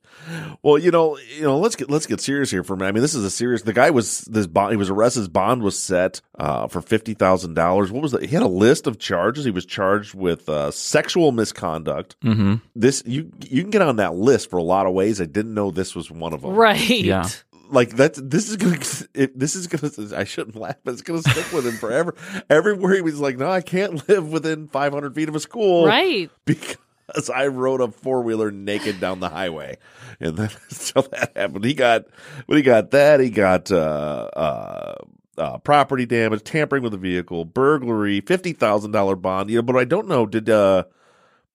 Well, 0.61 0.77
you 0.77 0.91
know, 0.91 1.17
you 1.17 1.43
know, 1.43 1.57
let's 1.59 1.75
get 1.75 1.89
let's 1.89 2.05
get 2.05 2.19
serious 2.19 2.51
here 2.51 2.63
for 2.63 2.73
a 2.73 2.77
minute. 2.77 2.89
I 2.89 2.91
mean, 2.91 3.01
this 3.01 3.15
is 3.15 3.23
a 3.23 3.29
serious. 3.31 3.61
The 3.61 3.73
guy 3.73 3.89
was 3.89 4.21
this 4.21 4.47
bond. 4.47 4.71
He 4.71 4.77
was 4.77 4.89
arrested. 4.89 5.21
His 5.21 5.27
bond 5.29 5.63
was 5.63 5.79
set 5.79 6.19
uh, 6.37 6.67
for 6.67 6.81
fifty 6.81 7.13
thousand 7.13 7.53
dollars. 7.53 7.91
What 7.91 8.01
was 8.01 8.11
that? 8.11 8.23
He 8.23 8.27
had 8.27 8.43
a 8.43 8.47
list 8.47 8.87
of 8.87 8.99
charges. 8.99 9.45
He 9.45 9.51
was 9.51 9.65
charged 9.65 10.13
with 10.13 10.49
uh, 10.49 10.71
sexual 10.71 11.31
misconduct. 11.31 12.15
hmm 12.21 12.55
This 12.75 13.01
you 13.05 13.31
you 13.47 13.61
can 13.61 13.69
get 13.71 13.81
on 13.81 13.95
that 13.97 14.15
list 14.15 14.49
for 14.49 14.57
a 14.57 14.63
lot 14.63 14.85
of 14.85 14.93
ways. 14.93 15.21
I 15.21 15.25
didn't 15.25 15.53
know 15.53 15.71
this 15.71 15.95
was 15.95 16.11
one 16.11 16.33
of 16.33 16.41
them. 16.41 16.51
Right. 16.51 16.89
Yeah. 16.89 17.29
Like 17.71 17.91
that's 17.91 18.19
this 18.21 18.49
is 18.49 18.57
gonna 18.57 18.75
if 19.13 19.33
this 19.35 19.55
is 19.55 19.67
gonna 19.67 19.91
I 20.19 20.23
shouldn't 20.23 20.55
laugh, 20.55 20.75
but 20.83 20.93
it's 20.93 21.01
gonna 21.01 21.21
stick 21.21 21.51
with 21.53 21.65
him 21.67 21.73
forever. 21.77 22.15
Everywhere 22.49 22.95
he 22.95 23.01
was 23.01 23.19
like, 23.19 23.37
no, 23.37 23.49
I 23.49 23.61
can't 23.61 24.07
live 24.09 24.31
within 24.31 24.67
five 24.67 24.91
hundred 24.93 25.13
feet 25.15 25.29
of 25.29 25.35
a 25.35 25.39
school, 25.39 25.85
Right. 25.85 26.29
because 26.45 27.29
I 27.33 27.47
rode 27.47 27.81
a 27.81 27.89
four 27.91 28.21
wheeler 28.23 28.51
naked 28.51 28.99
down 28.99 29.19
the 29.19 29.29
highway, 29.29 29.77
and 30.19 30.35
then 30.37 30.49
so 30.69 31.01
that 31.01 31.33
happened. 31.35 31.63
He 31.65 31.73
got, 31.73 32.05
when 32.47 32.57
he 32.57 32.63
got 32.63 32.91
that, 32.91 33.19
he 33.19 33.29
got 33.29 33.71
uh, 33.71 34.29
uh, 34.35 34.95
uh, 35.37 35.57
property 35.59 36.05
damage, 36.05 36.43
tampering 36.43 36.83
with 36.83 36.93
a 36.93 36.97
vehicle, 36.97 37.45
burglary, 37.45 38.21
fifty 38.21 38.53
thousand 38.53 38.91
dollar 38.91 39.15
bond. 39.15 39.49
You 39.49 39.57
know, 39.57 39.61
but 39.63 39.75
I 39.75 39.85
don't 39.85 40.07
know. 40.07 40.25
Did 40.25 40.49
uh, 40.49 40.85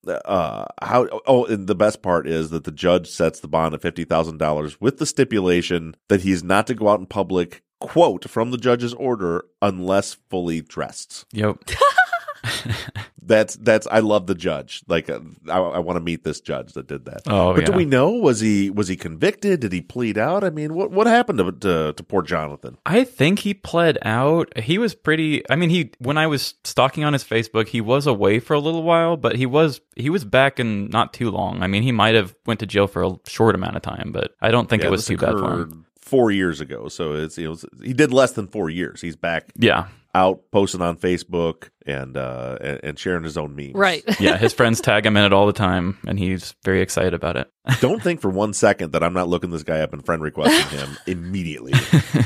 uh, 0.09 0.67
how? 0.83 1.09
Oh, 1.27 1.45
and 1.47 1.67
the 1.67 1.75
best 1.75 2.03
part 2.03 2.27
is 2.27 2.51
that 2.51 2.65
the 2.65 2.71
judge 2.73 3.09
sets 3.09 3.41
the 3.41 3.49
bond 3.49 3.75
at 3.75 3.83
fifty 3.83 4.05
thousand 4.05 4.39
dollars 4.39 4.81
with 4.81 4.99
the 4.99 5.07
stipulation 5.07 5.95
that 6.09 6.23
he's 6.23 6.43
not 6.43 6.67
to 6.69 6.75
go 6.75 6.89
out 6.89 7.01
in 7.01 7.07
public. 7.07 7.63
Quote 7.81 8.31
from 8.31 8.51
the 8.51 8.57
judge's 8.57 8.95
order, 8.95 9.45
unless 9.61 10.15
fully 10.31 10.63
dressed 10.63 11.27
Yep. 11.33 11.59
that's 13.23 13.57
that's 13.57 13.87
I 13.91 14.01
love 14.01 14.27
the 14.27 14.35
judge. 14.35 14.83
Like 14.87 15.09
uh, 15.09 15.21
I, 15.49 15.59
I 15.59 15.79
want 15.79 15.97
to 15.97 16.01
meet 16.01 16.25
this 16.25 16.41
judge 16.41 16.73
that 16.75 16.87
did 16.87 17.07
that. 17.07 17.23
Oh, 17.27 17.55
but 17.55 17.61
yeah. 17.61 17.67
do 17.67 17.73
we 17.73 17.85
know 17.85 18.11
was 18.11 18.41
he 18.41 18.71
was 18.71 18.89
he 18.89 18.97
convicted? 18.97 19.61
Did 19.61 19.73
he 19.73 19.81
plead 19.81 20.19
out? 20.19 20.45
I 20.45 20.51
mean, 20.51 20.75
what 20.75 20.91
what 20.91 21.07
happened 21.07 21.39
to 21.39 21.53
to, 21.53 21.93
to 21.95 22.03
poor 22.03 22.23
Jonathan? 22.23 22.79
I 22.85 23.05
think 23.05 23.41
he 23.41 23.55
pled 23.55 23.99
out. 24.03 24.57
He 24.59 24.79
was 24.79 24.95
pretty. 24.95 25.49
I 25.51 25.57
mean, 25.57 25.71
he 25.71 25.93
when 25.99 26.19
I 26.19 26.27
was 26.27 26.55
stalking 26.65 27.05
on 27.05 27.13
his 27.13 27.25
Facebook, 27.25 27.69
he 27.69 27.81
was 27.81 28.07
away 28.07 28.41
for 28.41 28.55
a 28.55 28.61
little 28.61 28.83
while, 28.83 29.17
but 29.17 29.37
he 29.37 29.47
was 29.47 29.81
he 29.97 30.11
was 30.11 30.25
back 30.25 30.61
in 30.61 30.89
not 30.91 31.13
too 31.13 31.31
long. 31.31 31.63
I 31.63 31.67
mean, 31.67 31.83
he 31.83 31.93
might 31.93 32.15
have 32.15 32.35
went 32.47 32.61
to 32.61 32.67
jail 32.67 32.87
for 32.87 33.03
a 33.03 33.13
short 33.27 33.55
amount 33.55 33.77
of 33.77 33.83
time, 33.83 34.11
but 34.13 34.35
I 34.41 34.51
don't 34.51 34.69
think 34.69 34.83
Yeah, 34.83 34.89
it 34.89 34.91
was 34.91 35.07
too 35.07 35.17
bad 35.17 35.33
for 35.33 35.63
him. 35.63 35.87
Four 36.01 36.31
years 36.31 36.61
ago, 36.61 36.89
so 36.89 37.15
it's 37.15 37.39
you 37.39 37.49
know 37.49 37.57
he 37.83 37.95
did 37.95 38.13
less 38.13 38.33
than 38.33 38.47
four 38.47 38.69
years. 38.69 39.01
He's 39.01 39.17
back 39.17 39.47
Yeah, 39.57 39.89
out 40.15 40.43
posting 40.53 40.81
on 40.81 40.97
Facebook 40.97 41.71
and 41.87 42.17
uh 42.17 42.57
and, 42.61 42.81
and 42.83 42.99
sharing 42.99 43.25
his 43.25 43.37
own 43.37 43.55
memes. 43.57 43.75
Right. 43.75 44.05
yeah. 44.21 44.37
His 44.39 44.53
friends 44.53 44.81
tag 44.81 45.05
him 45.07 45.17
in 45.17 45.25
it 45.25 45.33
all 45.33 45.47
the 45.47 45.53
time, 45.53 45.99
and 46.07 46.19
he's 46.19 46.55
very 46.65 46.81
excited 46.81 47.15
about 47.15 47.37
it. 47.37 47.51
Don't 47.81 48.03
think 48.03 48.21
for 48.21 48.31
one 48.31 48.53
second 48.53 48.93
that 48.93 49.03
I'm 49.03 49.13
not 49.13 49.29
looking 49.29 49.51
this 49.51 49.63
guy 49.63 49.81
up 49.81 49.93
and 49.93 50.05
friend 50.05 50.23
requesting 50.23 50.79
him 50.79 50.97
immediately 51.07 51.73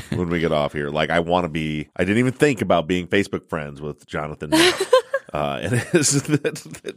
when 0.09 0.29
we 0.29 0.39
get 0.39 0.51
off 0.51 0.73
here. 0.73 0.89
Like 0.89 1.09
I 1.09 1.19
want 1.19 1.45
to 1.45 1.49
be. 1.49 1.89
I 1.95 2.03
didn't 2.03 2.19
even 2.19 2.33
think 2.33 2.61
about 2.61 2.87
being 2.87 3.07
Facebook 3.07 3.49
friends 3.49 3.81
with 3.81 4.05
Jonathan. 4.05 4.51
Uh, 5.33 5.59
and 5.61 5.73
it 5.93 5.93
is 5.93 6.23
that, 6.23 6.55
that 6.83 6.95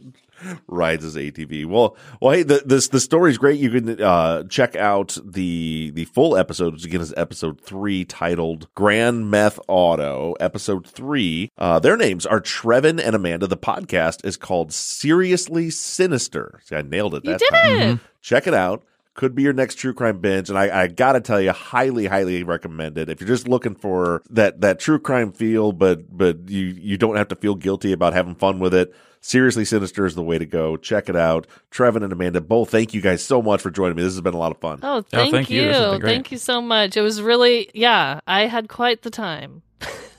rides 0.67 1.03
his 1.03 1.15
ATV. 1.15 1.65
Well, 1.65 1.95
well, 2.21 2.33
hey, 2.33 2.43
the, 2.43 2.63
this 2.65 2.87
the 2.87 2.99
story's 2.99 3.37
great. 3.37 3.59
You 3.59 3.69
can 3.69 4.01
uh, 4.01 4.43
check 4.43 4.75
out 4.75 5.17
the 5.23 5.91
the 5.93 6.05
full 6.05 6.35
episode, 6.35 6.73
which 6.73 6.85
again 6.85 7.01
is 7.01 7.13
episode 7.15 7.61
three, 7.61 8.05
titled 8.05 8.67
"Grand 8.75 9.29
Meth 9.29 9.59
Auto." 9.67 10.33
Episode 10.39 10.87
three. 10.87 11.51
Uh, 11.57 11.79
their 11.79 11.97
names 11.97 12.25
are 12.25 12.39
Trevin 12.41 13.01
and 13.03 13.15
Amanda. 13.15 13.47
The 13.47 13.57
podcast 13.57 14.25
is 14.25 14.37
called 14.37 14.73
"Seriously 14.73 15.69
Sinister." 15.69 16.61
See, 16.65 16.75
I 16.75 16.81
nailed 16.81 17.15
it. 17.15 17.25
You 17.25 17.31
that 17.31 17.39
did 17.39 17.49
time. 17.49 17.89
it. 17.89 17.99
Check 18.21 18.47
it 18.47 18.53
out. 18.53 18.83
Could 19.15 19.35
be 19.35 19.43
your 19.43 19.53
next 19.53 19.75
true 19.75 19.93
crime 19.93 20.19
binge, 20.19 20.49
and 20.49 20.57
I, 20.57 20.83
I 20.83 20.87
gotta 20.87 21.21
tell 21.21 21.39
you, 21.39 21.51
highly, 21.51 22.07
highly 22.07 22.41
recommend 22.43 22.97
it. 22.97 23.09
If 23.09 23.21
you're 23.21 23.27
just 23.27 23.47
looking 23.47 23.75
for 23.75 24.23
that 24.31 24.61
that 24.61 24.79
true 24.79 24.99
crime 24.99 25.31
feel, 25.31 25.71
but 25.71 26.15
but 26.15 26.49
you 26.49 26.65
you 26.65 26.97
don't 26.97 27.15
have 27.15 27.27
to 27.27 27.35
feel 27.35 27.53
guilty 27.53 27.91
about 27.91 28.13
having 28.13 28.33
fun 28.33 28.59
with 28.59 28.73
it. 28.73 28.93
Seriously, 29.21 29.63
Sinister 29.63 30.05
is 30.05 30.15
the 30.15 30.23
way 30.23 30.37
to 30.37 30.45
go. 30.45 30.75
Check 30.75 31.07
it 31.07 31.15
out. 31.15 31.47
Trevin 31.71 32.03
and 32.03 32.11
Amanda, 32.11 32.41
both 32.41 32.71
thank 32.71 32.93
you 32.93 33.01
guys 33.01 33.23
so 33.23 33.41
much 33.41 33.61
for 33.61 33.71
joining 33.71 33.95
me. 33.95 34.03
This 34.03 34.13
has 34.13 34.21
been 34.21 34.33
a 34.33 34.37
lot 34.37 34.51
of 34.51 34.57
fun. 34.59 34.79
Oh, 34.83 34.97
oh 34.97 35.01
thank, 35.03 35.31
thank 35.31 35.49
you. 35.49 35.61
you. 35.61 35.67
This 35.67 35.77
has 35.77 35.91
been 35.91 36.01
great. 36.01 36.11
Thank 36.11 36.31
you 36.33 36.37
so 36.37 36.61
much. 36.61 36.97
It 36.97 37.01
was 37.01 37.21
really, 37.21 37.69
yeah, 37.73 38.19
I 38.27 38.47
had 38.47 38.67
quite 38.67 39.03
the 39.03 39.09
time. 39.09 39.61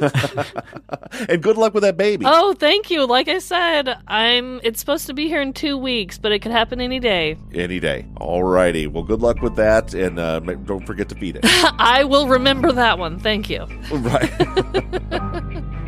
and 1.28 1.42
good 1.42 1.56
luck 1.56 1.74
with 1.74 1.82
that 1.82 1.96
baby. 1.96 2.24
Oh, 2.26 2.54
thank 2.54 2.90
you. 2.90 3.06
Like 3.06 3.28
I 3.28 3.38
said, 3.38 3.96
I'm. 4.06 4.60
It's 4.62 4.80
supposed 4.80 5.06
to 5.06 5.14
be 5.14 5.28
here 5.28 5.40
in 5.40 5.52
two 5.52 5.76
weeks, 5.76 6.18
but 6.18 6.32
it 6.32 6.40
could 6.40 6.52
happen 6.52 6.80
any 6.80 7.00
day. 7.00 7.36
Any 7.54 7.80
day. 7.80 8.06
All 8.16 8.44
righty. 8.44 8.86
Well, 8.86 9.04
good 9.04 9.20
luck 9.20 9.40
with 9.40 9.56
that, 9.56 9.94
and 9.94 10.18
uh, 10.18 10.40
don't 10.40 10.86
forget 10.86 11.08
to 11.10 11.14
feed 11.14 11.36
it. 11.36 11.44
I 11.78 12.04
will 12.04 12.28
remember 12.28 12.72
that 12.72 12.98
one. 12.98 13.18
Thank 13.18 13.50
you. 13.50 13.66
right. 13.90 14.32